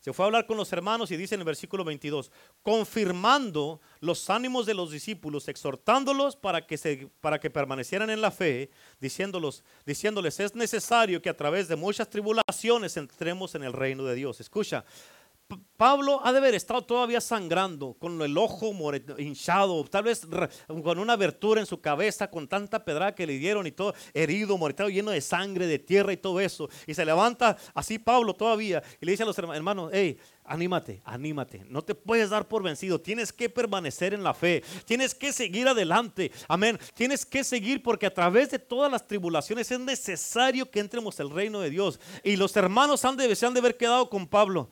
[0.06, 2.32] Se fue a hablar con los hermanos y dice en el versículo 22,
[2.62, 8.30] confirmando los ánimos de los discípulos, exhortándolos para que, se, para que permanecieran en la
[8.30, 8.70] fe,
[9.02, 14.14] diciéndolos, diciéndoles, es necesario que a través de muchas tribulaciones entremos en el reino de
[14.14, 14.40] Dios.
[14.40, 14.86] Escucha,
[15.78, 18.74] Pablo ha de haber estado todavía sangrando, con el ojo
[19.18, 20.26] hinchado, tal vez
[20.68, 24.58] con una abertura en su cabeza, con tanta pedrada que le dieron y todo, herido,
[24.58, 26.70] moretado, lleno de sangre, de tierra y todo eso.
[26.88, 31.66] Y se levanta así Pablo todavía y le dice a los hermanos, hey, anímate, anímate,
[31.68, 35.68] no te puedes dar por vencido, tienes que permanecer en la fe, tienes que seguir
[35.68, 40.80] adelante, amén, tienes que seguir porque a través de todas las tribulaciones es necesario que
[40.80, 42.00] entremos al reino de Dios.
[42.24, 44.70] Y los hermanos se han de haber quedado con Pablo.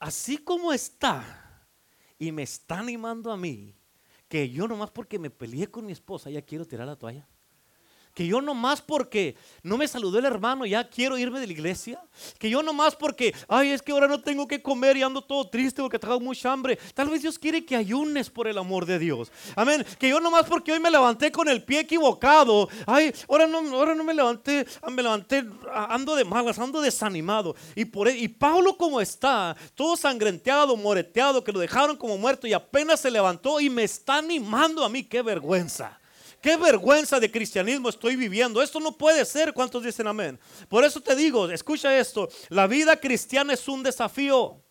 [0.00, 1.68] Así como está
[2.18, 3.76] y me está animando a mí,
[4.28, 7.28] que yo nomás porque me peleé con mi esposa ya quiero tirar la toalla
[8.20, 11.98] que yo nomás porque no me saludó el hermano ya quiero irme de la iglesia,
[12.38, 15.48] que yo nomás porque, ay, es que ahora no tengo que comer y ando todo
[15.48, 16.78] triste porque tengo mucha hambre.
[16.92, 19.32] Tal vez Dios quiere que ayunes por el amor de Dios.
[19.56, 19.86] Amén.
[19.98, 23.94] Que yo nomás porque hoy me levanté con el pie equivocado, ay, ahora no, ahora
[23.94, 25.42] no me levanté, me levanté,
[25.72, 27.56] ando de malas, ando desanimado.
[27.74, 32.46] Y, por, e, y Pablo como está, todo sangrenteado, moreteado, que lo dejaron como muerto
[32.46, 35.99] y apenas se levantó y me está animando a mí, qué vergüenza
[36.40, 38.62] qué vergüenza de cristianismo estoy viviendo.
[38.62, 39.52] Esto no puede ser.
[39.52, 40.38] ¿Cuántos dicen amén?
[40.68, 44.62] Por eso te digo, escucha esto, la vida cristiana es un desafío.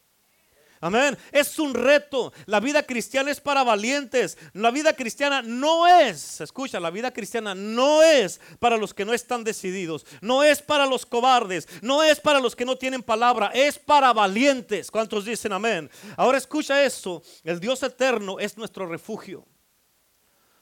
[0.82, 1.18] Amén.
[1.32, 2.32] Es un reto.
[2.46, 4.38] La vida cristiana es para valientes.
[4.54, 9.14] La vida cristiana no es, escucha, la vida cristiana no es para los que no
[9.14, 10.06] están decididos.
[10.22, 11.68] No es para los cobardes.
[11.82, 13.52] No es para los que no tienen palabra.
[13.54, 14.90] Es para valientes.
[14.90, 15.90] ¿Cuántos dicen amén?
[16.16, 17.22] Ahora escucha eso.
[17.44, 19.46] El Dios eterno es nuestro refugio.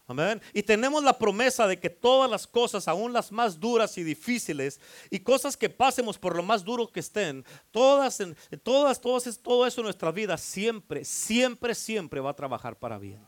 [0.10, 0.42] Amén.
[0.54, 4.80] Y tenemos la promesa de que todas las cosas, aún las más duras y difíciles,
[5.10, 8.18] y cosas que pasemos por lo más duro que estén, todas,
[8.64, 13.27] todas, todas, todo eso en nuestra vida siempre, siempre, siempre va a trabajar para bien.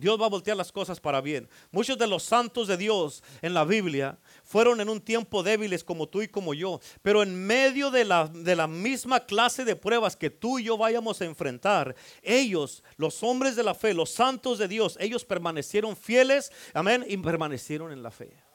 [0.00, 1.48] Dios va a voltear las cosas para bien.
[1.70, 6.08] Muchos de los santos de Dios en la Biblia fueron en un tiempo débiles como
[6.08, 10.16] tú y como yo, pero en medio de la, de la misma clase de pruebas
[10.16, 14.58] que tú y yo vayamos a enfrentar, ellos, los hombres de la fe, los santos
[14.58, 18.49] de Dios, ellos permanecieron fieles, amén, y permanecieron en la fe.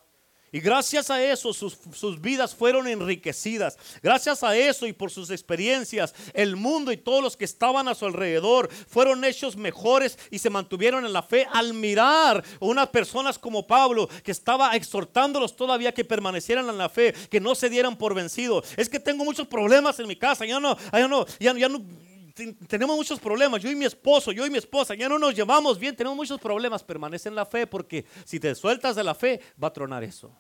[0.56, 3.78] Y gracias a eso sus, vidas fueron enriquecidas.
[4.02, 7.94] Gracias a eso y por sus experiencias, el mundo y todos los que estaban a
[7.94, 13.38] su alrededor fueron hechos mejores y se mantuvieron en la fe al mirar unas personas
[13.38, 17.98] como Pablo que estaba exhortándolos todavía que permanecieran en la fe, que no se dieran
[17.98, 18.64] por vencido.
[18.78, 21.84] Es que tengo muchos problemas en mi casa, ya no, ya no, ya, ya no
[22.68, 23.62] tenemos muchos problemas.
[23.62, 26.40] Yo y mi esposo, yo y mi esposa, ya no nos llevamos bien, tenemos muchos
[26.40, 26.82] problemas.
[26.82, 30.32] Permanece en la fe porque si te sueltas de la fe, va a tronar eso.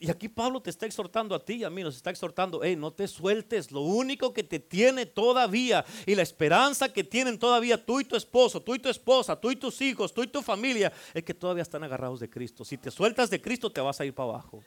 [0.00, 2.76] Y aquí Pablo te está exhortando a ti y a mí, nos está exhortando, hey,
[2.76, 7.84] no te sueltes, lo único que te tiene todavía y la esperanza que tienen todavía
[7.84, 10.40] tú y tu esposo, tú y tu esposa, tú y tus hijos, tú y tu
[10.40, 12.64] familia, es que todavía están agarrados de Cristo.
[12.64, 14.62] Si te sueltas de Cristo, te vas a ir para abajo.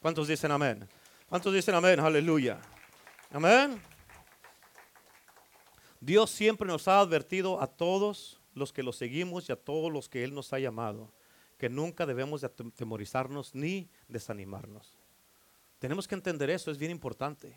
[0.00, 0.88] ¿Cuántos dicen amén?
[1.28, 2.00] ¿Cuántos dicen amén?
[2.00, 2.58] Aleluya.
[3.30, 3.82] Amén.
[6.00, 10.08] Dios siempre nos ha advertido a todos los que lo seguimos y a todos los
[10.08, 11.12] que Él nos ha llamado
[11.60, 14.96] que nunca debemos de atemorizarnos ni desanimarnos.
[15.78, 17.54] Tenemos que entender eso, es bien importante.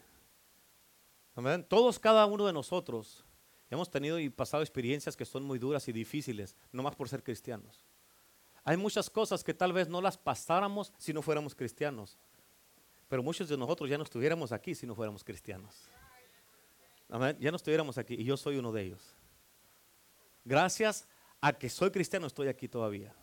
[1.70, 3.24] Todos, cada uno de nosotros,
[3.70, 7.24] hemos tenido y pasado experiencias que son muy duras y difíciles, no más por ser
[7.24, 7.86] cristianos.
[8.66, 12.18] Hay muchas cosas que tal vez no las pasáramos si no fuéramos cristianos.
[13.08, 15.88] Pero muchos de nosotros ya no estuviéramos aquí si no fuéramos cristianos.
[17.40, 19.16] Ya no estuviéramos aquí y yo soy uno de ellos.
[20.44, 21.08] Gracias
[21.40, 23.16] a que soy cristiano estoy aquí todavía.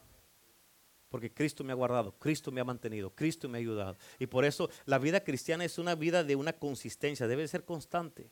[1.10, 3.98] Porque Cristo me ha guardado, Cristo me ha mantenido, Cristo me ha ayudado.
[4.18, 8.30] Y por eso la vida cristiana es una vida de una consistencia, debe ser constante.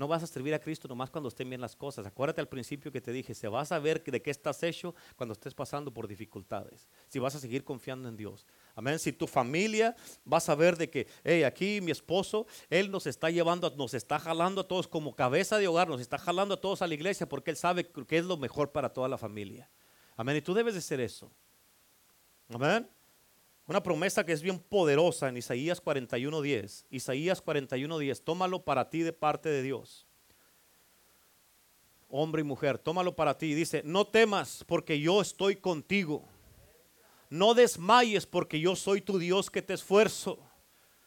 [0.00, 2.06] No vas a servir a Cristo nomás cuando estén bien las cosas.
[2.06, 5.34] Acuérdate al principio que te dije, se vas a ver de qué estás hecho cuando
[5.34, 6.88] estés pasando por dificultades.
[7.06, 8.46] Si vas a seguir confiando en Dios.
[8.74, 8.98] Amén.
[8.98, 9.94] Si tu familia
[10.24, 14.18] vas a ver de que, hey, aquí mi esposo, él nos está llevando, nos está
[14.18, 17.28] jalando a todos como cabeza de hogar, nos está jalando a todos a la iglesia
[17.28, 19.70] porque él sabe que es lo mejor para toda la familia.
[20.16, 20.34] Amén.
[20.36, 21.30] Y tú debes de ser eso.
[22.52, 22.88] Amén.
[23.66, 26.84] Una promesa que es bien poderosa en Isaías 41:10.
[26.90, 28.20] Isaías 41:10.
[28.20, 30.06] Tómalo para ti de parte de Dios.
[32.08, 33.54] Hombre y mujer, tómalo para ti.
[33.54, 36.28] Dice, no temas porque yo estoy contigo.
[37.28, 40.40] No desmayes porque yo soy tu Dios que te esfuerzo.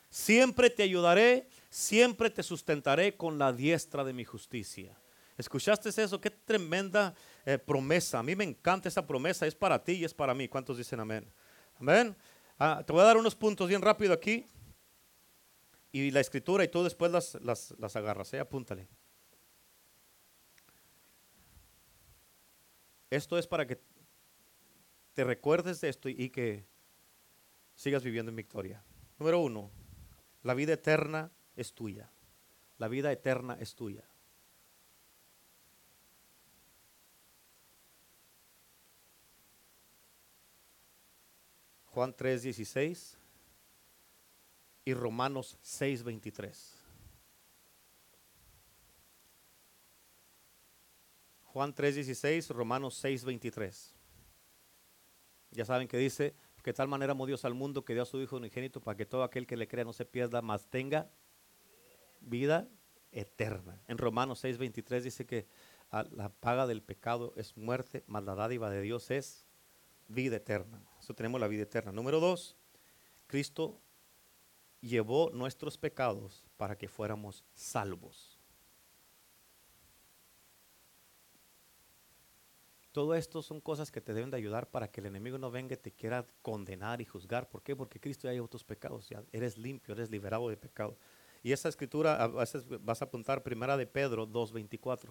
[0.09, 4.97] Siempre te ayudaré, siempre te sustentaré con la diestra de mi justicia.
[5.37, 6.21] ¿Escuchaste eso?
[6.21, 7.15] Qué tremenda
[7.45, 8.19] eh, promesa.
[8.19, 9.47] A mí me encanta esa promesa.
[9.47, 10.47] Es para ti y es para mí.
[10.47, 11.31] ¿Cuántos dicen amén?
[11.79, 12.15] Amén.
[12.59, 14.45] Ah, te voy a dar unos puntos bien rápido aquí.
[15.91, 18.33] Y la escritura y tú después las, las, agarras.
[18.33, 18.39] ¿eh?
[18.39, 18.87] Apúntale.
[23.09, 23.79] Esto es para que
[25.13, 26.65] te recuerdes de esto y que
[27.75, 28.83] sigas viviendo en victoria.
[29.19, 29.71] Número uno,
[30.41, 32.11] la vida eterna es tuya.
[32.77, 34.03] La vida eterna es tuya.
[41.93, 43.17] Juan 3:16
[44.83, 46.79] y Romanos 6:23.
[51.43, 53.93] Juan 3:16, Romanos 6:23.
[55.51, 56.33] Ya saben que dice,
[56.63, 59.05] que tal manera amó Dios al mundo que dio a su Hijo unigénito para que
[59.05, 61.11] todo aquel que le crea no se pierda, mas tenga
[62.21, 62.67] vida
[63.11, 63.79] eterna.
[63.87, 65.47] En Romanos 6:23 dice que
[65.91, 69.45] la paga del pecado es muerte, mas la dádiva de Dios es
[70.07, 70.81] vida eterna.
[70.99, 71.91] Eso tenemos la vida eterna.
[71.91, 72.55] Número dos,
[73.27, 73.79] Cristo
[74.81, 78.39] llevó nuestros pecados para que fuéramos salvos.
[82.93, 85.73] Todo esto son cosas que te deben de ayudar para que el enemigo no venga
[85.73, 87.49] y te quiera condenar y juzgar.
[87.49, 87.75] ¿Por qué?
[87.75, 90.95] Porque Cristo ya llevó tus pecados, ya eres limpio, eres liberado de pecado.
[91.41, 95.09] Y esa escritura a veces vas a apuntar primera de Pedro 2.24.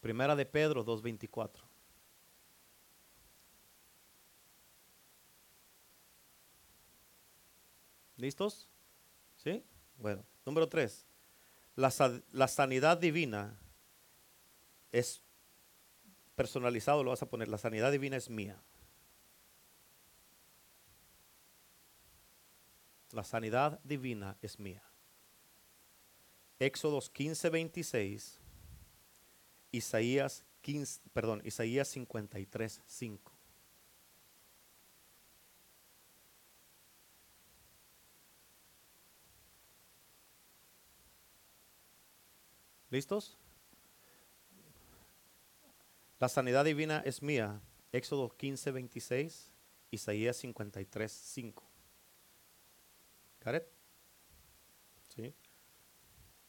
[0.00, 1.69] Primera de Pedro 2.24.
[8.20, 8.68] ¿Listos?
[9.38, 9.64] ¿Sí?
[9.96, 11.06] Bueno, número tres.
[11.74, 11.90] La,
[12.32, 13.58] la sanidad divina
[14.92, 15.22] es
[16.34, 17.48] personalizado, lo vas a poner.
[17.48, 18.60] La sanidad divina es mía.
[23.12, 24.82] La sanidad divina es mía.
[26.58, 28.38] Éxodos 15, 26.
[29.72, 33.29] Isaías 15, perdón, Isaías 53, 5.
[42.90, 43.38] ¿Listos?
[46.18, 47.60] La sanidad divina es mía.
[47.92, 49.52] Éxodo 15, 26.
[49.92, 51.62] Isaías 53, 5.
[53.44, 53.62] Got it?
[55.08, 55.34] ¿Sí?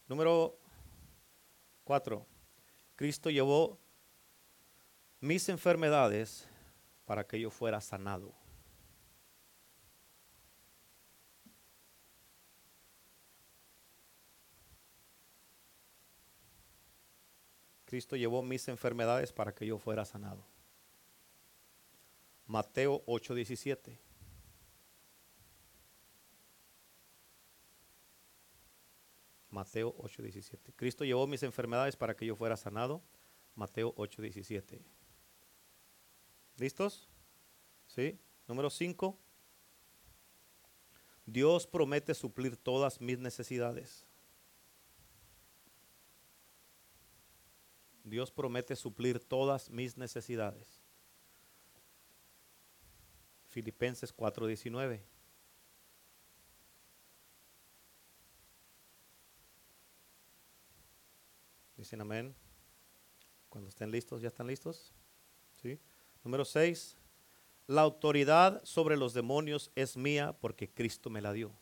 [0.08, 0.58] Número
[1.84, 2.26] 4.
[2.96, 3.80] Cristo llevó
[5.20, 6.48] mis enfermedades
[7.06, 8.41] para que yo fuera sanado.
[17.92, 20.46] Cristo llevó mis enfermedades para que yo fuera sanado.
[22.46, 24.00] Mateo 8:17.
[29.50, 30.72] Mateo 8:17.
[30.74, 33.04] Cristo llevó mis enfermedades para que yo fuera sanado.
[33.56, 34.82] Mateo 8:17.
[36.56, 37.10] ¿Listos?
[37.88, 38.18] ¿Sí?
[38.48, 39.20] Número 5.
[41.26, 44.06] Dios promete suplir todas mis necesidades.
[48.12, 50.82] Dios promete suplir todas mis necesidades.
[53.48, 55.02] Filipenses 4:19.
[61.78, 62.36] Dicen amén.
[63.48, 64.92] Cuando estén listos, ¿ya están listos?
[65.62, 65.80] ¿Sí?
[66.22, 66.98] Número 6.
[67.68, 71.54] La autoridad sobre los demonios es mía porque Cristo me la dio.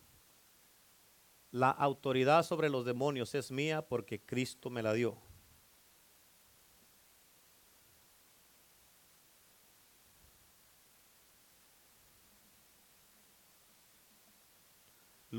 [1.52, 5.29] La autoridad sobre los demonios es mía porque Cristo me la dio.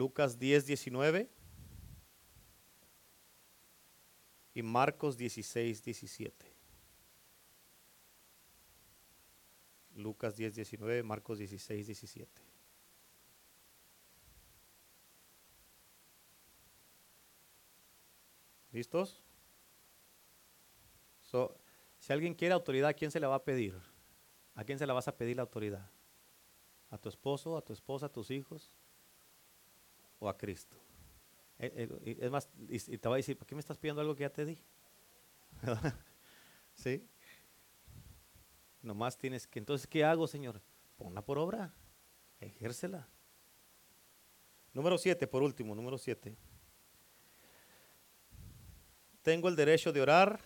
[0.00, 1.28] Lucas 10, 19
[4.54, 6.46] y Marcos 16, 17.
[9.96, 12.42] Lucas 10, 19, Marcos 16, 17.
[18.72, 19.22] ¿Listos?
[21.98, 23.78] Si alguien quiere autoridad, ¿a quién se le va a pedir?
[24.54, 25.90] ¿A quién se la vas a pedir la autoridad?
[26.88, 28.72] ¿A tu esposo, a tu esposa, a tus hijos?
[30.20, 30.76] ¿O a Cristo?
[31.58, 34.14] Eh, eh, Es más, y, te va a decir, ¿por qué me estás pidiendo algo
[34.14, 34.62] que ya te di?
[36.74, 37.06] ¿Sí?
[38.82, 40.62] Nomás tienes que, entonces, ¿qué hago, Señor?
[40.96, 41.74] Ponla por obra,
[42.38, 43.08] ejércela.
[44.72, 46.36] Número siete, por último, número siete.
[49.22, 50.40] Tengo el derecho de orar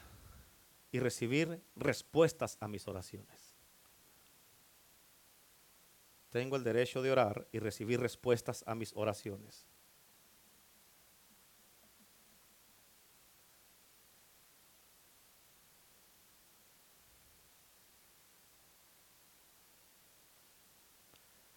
[0.90, 3.43] y recibir respuestas a mis oraciones.
[6.34, 9.64] Tengo el derecho de orar y recibir respuestas a mis oraciones.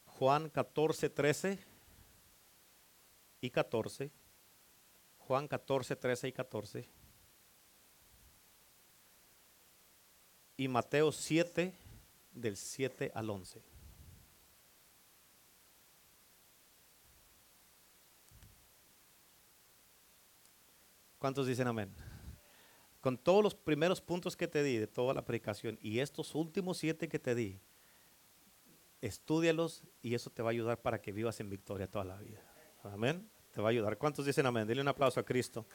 [0.06, 1.60] Juan 14, 13
[3.42, 4.12] y 14.
[5.18, 6.90] Juan 14, 13 y 14.
[10.58, 11.74] Y Mateo 7,
[12.32, 13.77] del 7 al 11.
[21.20, 21.94] ¿Cuántos dicen amén?
[23.02, 26.78] Con todos los primeros puntos que te di de toda la predicación y estos últimos
[26.78, 27.60] siete que te di,
[29.02, 32.42] estudialos y eso te va a ayudar para que vivas en victoria toda la vida.
[32.84, 33.30] Amén.
[33.54, 33.98] Te va a ayudar.
[33.98, 34.68] ¿Cuántos dicen amén?
[34.68, 35.66] Dile un aplauso a Cristo.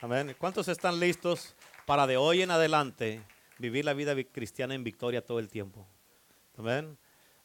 [0.00, 0.34] Amén.
[0.38, 1.54] ¿Cuántos están listos
[1.86, 3.22] para de hoy en adelante
[3.58, 5.86] vivir la vida vi- cristiana en victoria todo el tiempo?
[6.56, 6.98] Amén.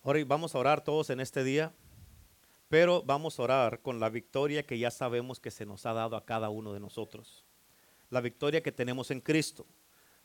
[0.03, 1.73] Ahora vamos a orar todos en este día,
[2.69, 6.15] pero vamos a orar con la victoria que ya sabemos que se nos ha dado
[6.15, 7.45] a cada uno de nosotros.
[8.09, 9.65] La victoria que tenemos en Cristo.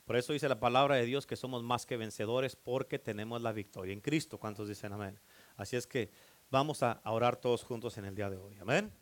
[0.04, 3.52] Por eso dice la palabra de Dios que somos más que vencedores porque tenemos la
[3.52, 4.38] victoria en Cristo.
[4.38, 5.18] ¿Cuántos dicen amén?
[5.56, 6.10] Así es que
[6.50, 8.58] vamos a orar todos juntos en el día de hoy.
[8.60, 8.92] Amén.